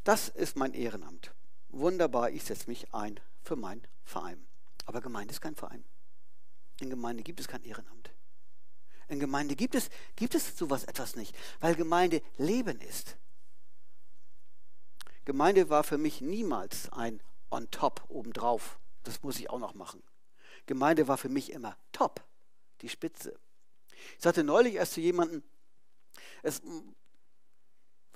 Das 0.04 0.28
ist 0.28 0.56
mein 0.56 0.74
Ehrenamt. 0.74 1.32
Wunderbar, 1.70 2.30
ich 2.30 2.44
setze 2.44 2.68
mich 2.68 2.94
ein 2.94 3.20
für 3.42 3.56
meinen 3.56 3.82
Verein. 4.04 4.46
Aber 4.86 5.00
Gemeinde 5.00 5.32
ist 5.32 5.40
kein 5.40 5.54
Verein. 5.54 5.84
In 6.80 6.88
Gemeinde 6.88 7.22
gibt 7.22 7.40
es 7.40 7.48
kein 7.48 7.62
Ehrenamt. 7.62 8.10
In 9.08 9.20
Gemeinde 9.20 9.56
gibt 9.56 9.74
es, 9.74 9.90
gibt 10.16 10.34
es 10.34 10.56
sowas 10.56 10.84
etwas 10.84 11.16
nicht, 11.16 11.34
weil 11.60 11.74
Gemeinde 11.74 12.22
Leben 12.36 12.80
ist. 12.80 13.16
Gemeinde 15.28 15.68
war 15.68 15.84
für 15.84 15.98
mich 15.98 16.22
niemals 16.22 16.90
ein 16.90 17.22
on 17.50 17.70
top 17.70 18.02
obendrauf. 18.08 18.78
Das 19.04 19.22
muss 19.22 19.38
ich 19.38 19.50
auch 19.50 19.58
noch 19.58 19.74
machen. 19.74 20.02
Gemeinde 20.64 21.06
war 21.06 21.18
für 21.18 21.28
mich 21.28 21.52
immer 21.52 21.76
top, 21.92 22.24
die 22.80 22.88
Spitze. 22.88 23.38
Ich 24.16 24.22
sagte 24.22 24.42
neulich 24.42 24.76
erst 24.76 24.94
zu 24.94 25.02
jemandem, 25.02 25.42
es, 26.42 26.62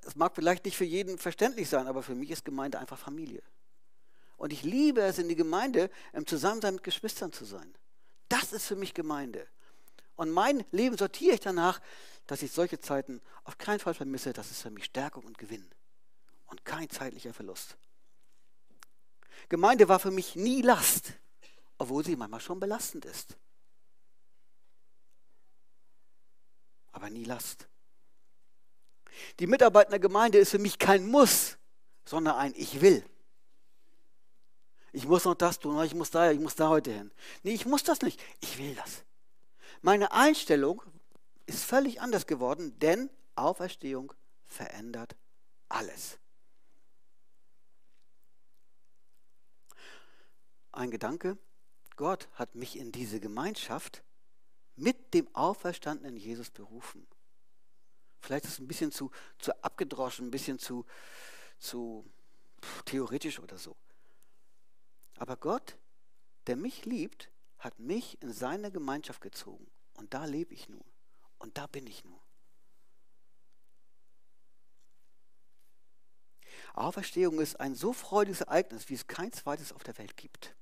es 0.06 0.16
mag 0.16 0.34
vielleicht 0.34 0.64
nicht 0.64 0.78
für 0.78 0.86
jeden 0.86 1.18
verständlich 1.18 1.68
sein, 1.68 1.86
aber 1.86 2.02
für 2.02 2.14
mich 2.14 2.30
ist 2.30 2.46
Gemeinde 2.46 2.78
einfach 2.78 2.98
Familie. 2.98 3.42
Und 4.38 4.50
ich 4.50 4.62
liebe 4.62 5.02
es, 5.02 5.18
in 5.18 5.28
die 5.28 5.36
Gemeinde 5.36 5.90
im 6.14 6.26
Zusammensein 6.26 6.76
mit 6.76 6.82
Geschwistern 6.82 7.30
zu 7.30 7.44
sein. 7.44 7.74
Das 8.30 8.54
ist 8.54 8.64
für 8.64 8.76
mich 8.76 8.94
Gemeinde. 8.94 9.46
Und 10.16 10.30
mein 10.30 10.64
Leben 10.70 10.96
sortiere 10.96 11.34
ich 11.34 11.40
danach, 11.40 11.82
dass 12.26 12.40
ich 12.40 12.52
solche 12.52 12.80
Zeiten 12.80 13.20
auf 13.44 13.58
keinen 13.58 13.80
Fall 13.80 13.92
vermisse. 13.92 14.32
Das 14.32 14.50
ist 14.50 14.62
für 14.62 14.70
mich 14.70 14.86
Stärkung 14.86 15.24
und 15.24 15.36
Gewinn 15.36 15.68
und 16.52 16.66
kein 16.66 16.88
zeitlicher 16.90 17.32
Verlust. 17.32 17.78
Gemeinde 19.48 19.88
war 19.88 19.98
für 19.98 20.10
mich 20.10 20.36
nie 20.36 20.60
Last, 20.60 21.14
obwohl 21.78 22.04
sie 22.04 22.14
manchmal 22.14 22.40
schon 22.40 22.60
belastend 22.60 23.06
ist. 23.06 23.38
Aber 26.92 27.08
nie 27.08 27.24
Last. 27.24 27.68
Die 29.40 29.46
Mitarbeit 29.46 29.86
in 29.86 29.92
der 29.92 29.98
Gemeinde 29.98 30.38
ist 30.38 30.50
für 30.50 30.58
mich 30.58 30.78
kein 30.78 31.08
Muss, 31.08 31.56
sondern 32.04 32.36
ein 32.36 32.52
Ich 32.54 32.82
will. 32.82 33.02
Ich 34.92 35.06
muss 35.06 35.24
noch 35.24 35.34
das 35.34 35.58
tun, 35.58 35.82
ich 35.84 35.94
muss 35.94 36.10
da, 36.10 36.30
ich 36.30 36.38
muss 36.38 36.54
da 36.54 36.68
heute 36.68 36.92
hin. 36.92 37.10
Nee, 37.42 37.54
ich 37.54 37.64
muss 37.64 37.82
das 37.82 38.02
nicht. 38.02 38.22
Ich 38.40 38.58
will 38.58 38.74
das. 38.74 39.04
Meine 39.80 40.12
Einstellung 40.12 40.82
ist 41.46 41.64
völlig 41.64 42.02
anders 42.02 42.26
geworden, 42.26 42.78
denn 42.78 43.08
Auferstehung 43.36 44.12
verändert 44.44 45.16
alles. 45.70 46.18
Ein 50.72 50.90
Gedanke, 50.90 51.38
Gott 51.96 52.28
hat 52.34 52.54
mich 52.54 52.76
in 52.76 52.92
diese 52.92 53.20
Gemeinschaft 53.20 54.02
mit 54.76 55.14
dem 55.14 55.32
auferstandenen 55.34 56.16
Jesus 56.16 56.50
berufen. 56.50 57.06
Vielleicht 58.20 58.44
ist 58.44 58.52
es 58.52 58.58
ein 58.60 58.68
bisschen 58.68 58.92
zu, 58.92 59.10
zu 59.38 59.52
abgedroschen, 59.62 60.28
ein 60.28 60.30
bisschen 60.30 60.58
zu, 60.58 60.86
zu 61.58 62.04
theoretisch 62.84 63.40
oder 63.40 63.58
so. 63.58 63.76
Aber 65.16 65.36
Gott, 65.36 65.76
der 66.46 66.56
mich 66.56 66.84
liebt, 66.84 67.30
hat 67.58 67.78
mich 67.78 68.20
in 68.22 68.32
seine 68.32 68.70
Gemeinschaft 68.70 69.20
gezogen. 69.20 69.70
Und 69.94 70.14
da 70.14 70.24
lebe 70.24 70.54
ich 70.54 70.68
nur. 70.68 70.84
Und 71.38 71.58
da 71.58 71.66
bin 71.66 71.86
ich 71.86 72.04
nur. 72.04 72.20
Auferstehung 76.74 77.40
ist 77.40 77.60
ein 77.60 77.74
so 77.74 77.92
freudiges 77.92 78.40
Ereignis, 78.40 78.88
wie 78.88 78.94
es 78.94 79.06
kein 79.06 79.32
zweites 79.32 79.72
auf 79.72 79.82
der 79.82 79.98
Welt 79.98 80.16
gibt. 80.16 80.56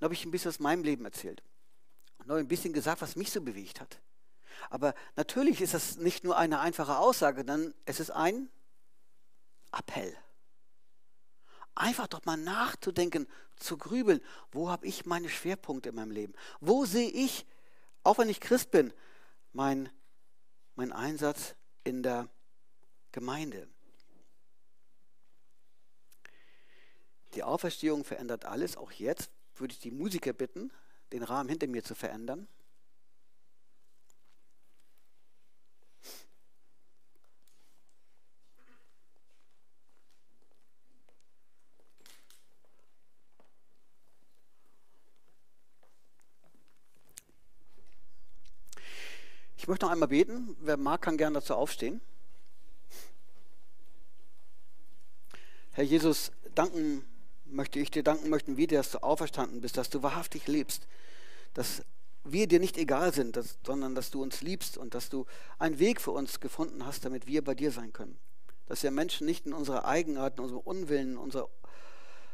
Dann 0.00 0.06
habe 0.06 0.14
ich 0.14 0.24
ein 0.24 0.30
bisschen 0.30 0.48
aus 0.48 0.60
meinem 0.60 0.82
Leben 0.82 1.04
erzählt. 1.04 1.42
Und 2.18 2.28
noch 2.28 2.36
ein 2.36 2.48
bisschen 2.48 2.72
gesagt, 2.72 3.02
was 3.02 3.16
mich 3.16 3.30
so 3.30 3.42
bewegt 3.42 3.80
hat. 3.80 4.00
Aber 4.70 4.94
natürlich 5.14 5.60
ist 5.60 5.74
das 5.74 5.96
nicht 5.96 6.24
nur 6.24 6.36
eine 6.38 6.60
einfache 6.60 6.96
Aussage, 6.96 7.44
sondern 7.46 7.74
es 7.84 8.00
ist 8.00 8.10
ein 8.10 8.48
Appell. 9.72 10.16
Einfach 11.74 12.06
doch 12.06 12.24
mal 12.24 12.36
nachzudenken, 12.36 13.26
zu 13.56 13.76
grübeln, 13.76 14.22
wo 14.52 14.70
habe 14.70 14.86
ich 14.86 15.04
meine 15.04 15.28
Schwerpunkte 15.28 15.90
in 15.90 15.94
meinem 15.94 16.10
Leben? 16.10 16.34
Wo 16.60 16.86
sehe 16.86 17.10
ich, 17.10 17.46
auch 18.02 18.16
wenn 18.16 18.30
ich 18.30 18.40
Christ 18.40 18.70
bin, 18.70 18.92
mein, 19.52 19.90
mein 20.76 20.92
Einsatz 20.92 21.54
in 21.84 22.02
der 22.02 22.28
Gemeinde? 23.12 23.68
Die 27.34 27.42
Auferstehung 27.42 28.04
verändert 28.04 28.46
alles, 28.46 28.78
auch 28.78 28.92
jetzt, 28.92 29.30
würde 29.60 29.72
ich 29.72 29.78
die 29.78 29.90
Musiker 29.90 30.32
bitten, 30.32 30.72
den 31.12 31.22
Rahmen 31.22 31.48
hinter 31.48 31.66
mir 31.66 31.84
zu 31.84 31.94
verändern. 31.94 32.48
Ich 49.56 49.68
möchte 49.68 49.84
noch 49.84 49.92
einmal 49.92 50.08
beten. 50.08 50.56
Wer 50.60 50.78
mag, 50.78 51.02
kann 51.02 51.18
gerne 51.18 51.34
dazu 51.34 51.54
aufstehen. 51.54 52.00
Herr 55.72 55.84
Jesus, 55.84 56.32
danken 56.54 57.04
möchte 57.50 57.78
ich 57.78 57.90
dir 57.90 58.02
danken 58.02 58.28
möchten, 58.28 58.56
wie 58.56 58.66
dass 58.66 58.90
du 58.90 59.02
auferstanden 59.02 59.60
bist, 59.60 59.76
dass 59.76 59.90
du 59.90 60.02
wahrhaftig 60.02 60.46
lebst, 60.46 60.86
dass 61.54 61.82
wir 62.24 62.46
dir 62.46 62.60
nicht 62.60 62.76
egal 62.76 63.14
sind, 63.14 63.36
dass, 63.36 63.58
sondern 63.64 63.94
dass 63.94 64.10
du 64.10 64.22
uns 64.22 64.42
liebst 64.42 64.76
und 64.76 64.94
dass 64.94 65.08
du 65.08 65.26
einen 65.58 65.78
Weg 65.78 66.00
für 66.00 66.10
uns 66.10 66.40
gefunden 66.40 66.84
hast, 66.84 67.04
damit 67.04 67.26
wir 67.26 67.42
bei 67.42 67.54
dir 67.54 67.72
sein 67.72 67.92
können. 67.92 68.18
Dass 68.66 68.82
wir 68.82 68.90
Menschen 68.90 69.26
nicht 69.26 69.46
in 69.46 69.52
unserer 69.52 69.84
Eigenart, 69.84 70.36
in 70.36 70.44
unserem 70.44 70.60
Unwillen, 70.60 71.12
in 71.12 71.16
unserer 71.16 71.48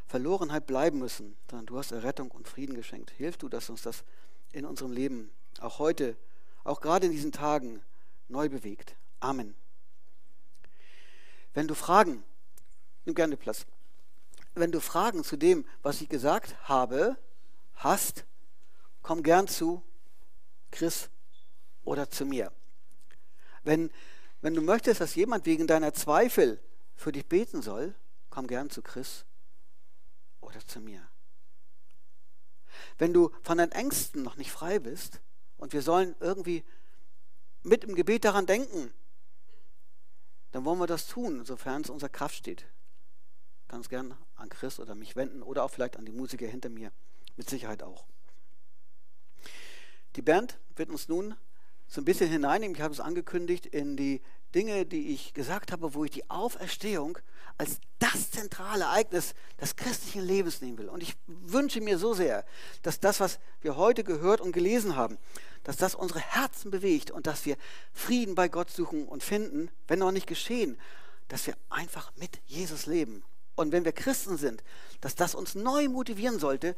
Verlorenheit 0.06 0.66
bleiben 0.66 0.98
müssen, 0.98 1.36
sondern 1.50 1.66
du 1.66 1.78
hast 1.78 1.92
Errettung 1.92 2.30
und 2.30 2.48
Frieden 2.48 2.74
geschenkt. 2.74 3.10
Hilf 3.12 3.36
du, 3.36 3.48
dass 3.48 3.70
uns 3.70 3.82
das 3.82 4.04
in 4.52 4.64
unserem 4.64 4.92
Leben 4.92 5.30
auch 5.60 5.78
heute, 5.78 6.16
auch 6.64 6.80
gerade 6.80 7.06
in 7.06 7.12
diesen 7.12 7.32
Tagen 7.32 7.80
neu 8.28 8.48
bewegt. 8.48 8.96
Amen. 9.20 9.54
Wenn 11.54 11.68
du 11.68 11.74
Fragen, 11.74 12.22
nimm 13.04 13.14
gerne 13.14 13.36
Platz 13.36 13.66
wenn 14.56 14.72
du 14.72 14.80
Fragen 14.80 15.22
zu 15.22 15.36
dem, 15.36 15.64
was 15.82 16.00
ich 16.00 16.08
gesagt 16.08 16.56
habe, 16.68 17.16
hast, 17.74 18.24
komm 19.02 19.22
gern 19.22 19.48
zu 19.48 19.82
Chris 20.70 21.10
oder 21.84 22.10
zu 22.10 22.24
mir. 22.24 22.50
Wenn, 23.62 23.90
wenn 24.40 24.54
du 24.54 24.62
möchtest, 24.62 25.00
dass 25.00 25.14
jemand 25.14 25.46
wegen 25.46 25.66
deiner 25.66 25.92
Zweifel 25.92 26.60
für 26.94 27.12
dich 27.12 27.26
beten 27.26 27.62
soll, 27.62 27.94
komm 28.30 28.46
gern 28.46 28.70
zu 28.70 28.82
Chris 28.82 29.24
oder 30.40 30.66
zu 30.66 30.80
mir. 30.80 31.06
Wenn 32.98 33.12
du 33.12 33.30
von 33.42 33.58
deinen 33.58 33.72
Ängsten 33.72 34.22
noch 34.22 34.36
nicht 34.36 34.52
frei 34.52 34.78
bist 34.78 35.20
und 35.58 35.72
wir 35.72 35.82
sollen 35.82 36.14
irgendwie 36.20 36.64
mit 37.62 37.84
im 37.84 37.94
Gebet 37.94 38.24
daran 38.24 38.46
denken, 38.46 38.92
dann 40.52 40.64
wollen 40.64 40.78
wir 40.78 40.86
das 40.86 41.06
tun, 41.06 41.44
sofern 41.44 41.82
es 41.82 41.90
unserer 41.90 42.08
Kraft 42.08 42.36
steht. 42.36 42.64
Ganz 43.68 43.88
gern 43.88 44.16
an 44.36 44.48
Chris 44.48 44.78
oder 44.78 44.94
mich 44.94 45.16
wenden 45.16 45.42
oder 45.42 45.64
auch 45.64 45.70
vielleicht 45.70 45.96
an 45.96 46.06
die 46.06 46.12
Musiker 46.12 46.46
hinter 46.46 46.68
mir. 46.68 46.92
Mit 47.36 47.50
Sicherheit 47.50 47.82
auch. 47.82 48.06
Die 50.16 50.22
Band 50.22 50.58
wird 50.76 50.88
uns 50.88 51.08
nun 51.08 51.34
so 51.88 52.00
ein 52.00 52.04
bisschen 52.04 52.30
hineinnehmen, 52.30 52.74
ich 52.74 52.82
habe 52.82 52.94
es 52.94 53.00
angekündigt, 53.00 53.66
in 53.66 53.96
die 53.96 54.20
Dinge, 54.54 54.86
die 54.86 55.08
ich 55.12 55.34
gesagt 55.34 55.70
habe, 55.70 55.94
wo 55.94 56.04
ich 56.04 56.10
die 56.10 56.30
Auferstehung 56.30 57.18
als 57.58 57.78
das 57.98 58.30
zentrale 58.30 58.84
Ereignis 58.84 59.34
des 59.60 59.76
christlichen 59.76 60.22
Lebens 60.22 60.62
nehmen 60.62 60.78
will. 60.78 60.88
Und 60.88 61.02
ich 61.02 61.14
wünsche 61.26 61.80
mir 61.80 61.98
so 61.98 62.14
sehr, 62.14 62.44
dass 62.82 63.00
das, 63.00 63.20
was 63.20 63.38
wir 63.60 63.76
heute 63.76 64.04
gehört 64.04 64.40
und 64.40 64.52
gelesen 64.52 64.96
haben, 64.96 65.18
dass 65.62 65.76
das 65.76 65.94
unsere 65.94 66.20
Herzen 66.20 66.70
bewegt 66.70 67.10
und 67.10 67.26
dass 67.26 67.44
wir 67.44 67.56
Frieden 67.92 68.34
bei 68.34 68.48
Gott 68.48 68.70
suchen 68.70 69.06
und 69.06 69.22
finden, 69.22 69.70
wenn 69.88 69.98
noch 69.98 70.12
nicht 70.12 70.26
geschehen, 70.26 70.78
dass 71.28 71.46
wir 71.46 71.56
einfach 71.68 72.12
mit 72.16 72.40
Jesus 72.46 72.86
leben. 72.86 73.24
Und 73.56 73.72
wenn 73.72 73.84
wir 73.84 73.92
Christen 73.92 74.36
sind, 74.36 74.62
dass 75.00 75.16
das 75.16 75.34
uns 75.34 75.54
neu 75.54 75.88
motivieren 75.88 76.38
sollte, 76.38 76.76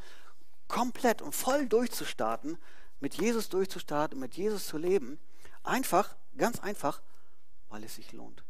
komplett 0.68 1.20
und 1.20 1.34
voll 1.34 1.66
durchzustarten, 1.66 2.56
mit 3.00 3.14
Jesus 3.14 3.48
durchzustarten, 3.48 4.18
mit 4.18 4.34
Jesus 4.34 4.66
zu 4.66 4.78
leben. 4.78 5.18
Einfach, 5.62 6.16
ganz 6.36 6.60
einfach, 6.60 7.02
weil 7.68 7.84
es 7.84 7.96
sich 7.96 8.12
lohnt. 8.12 8.42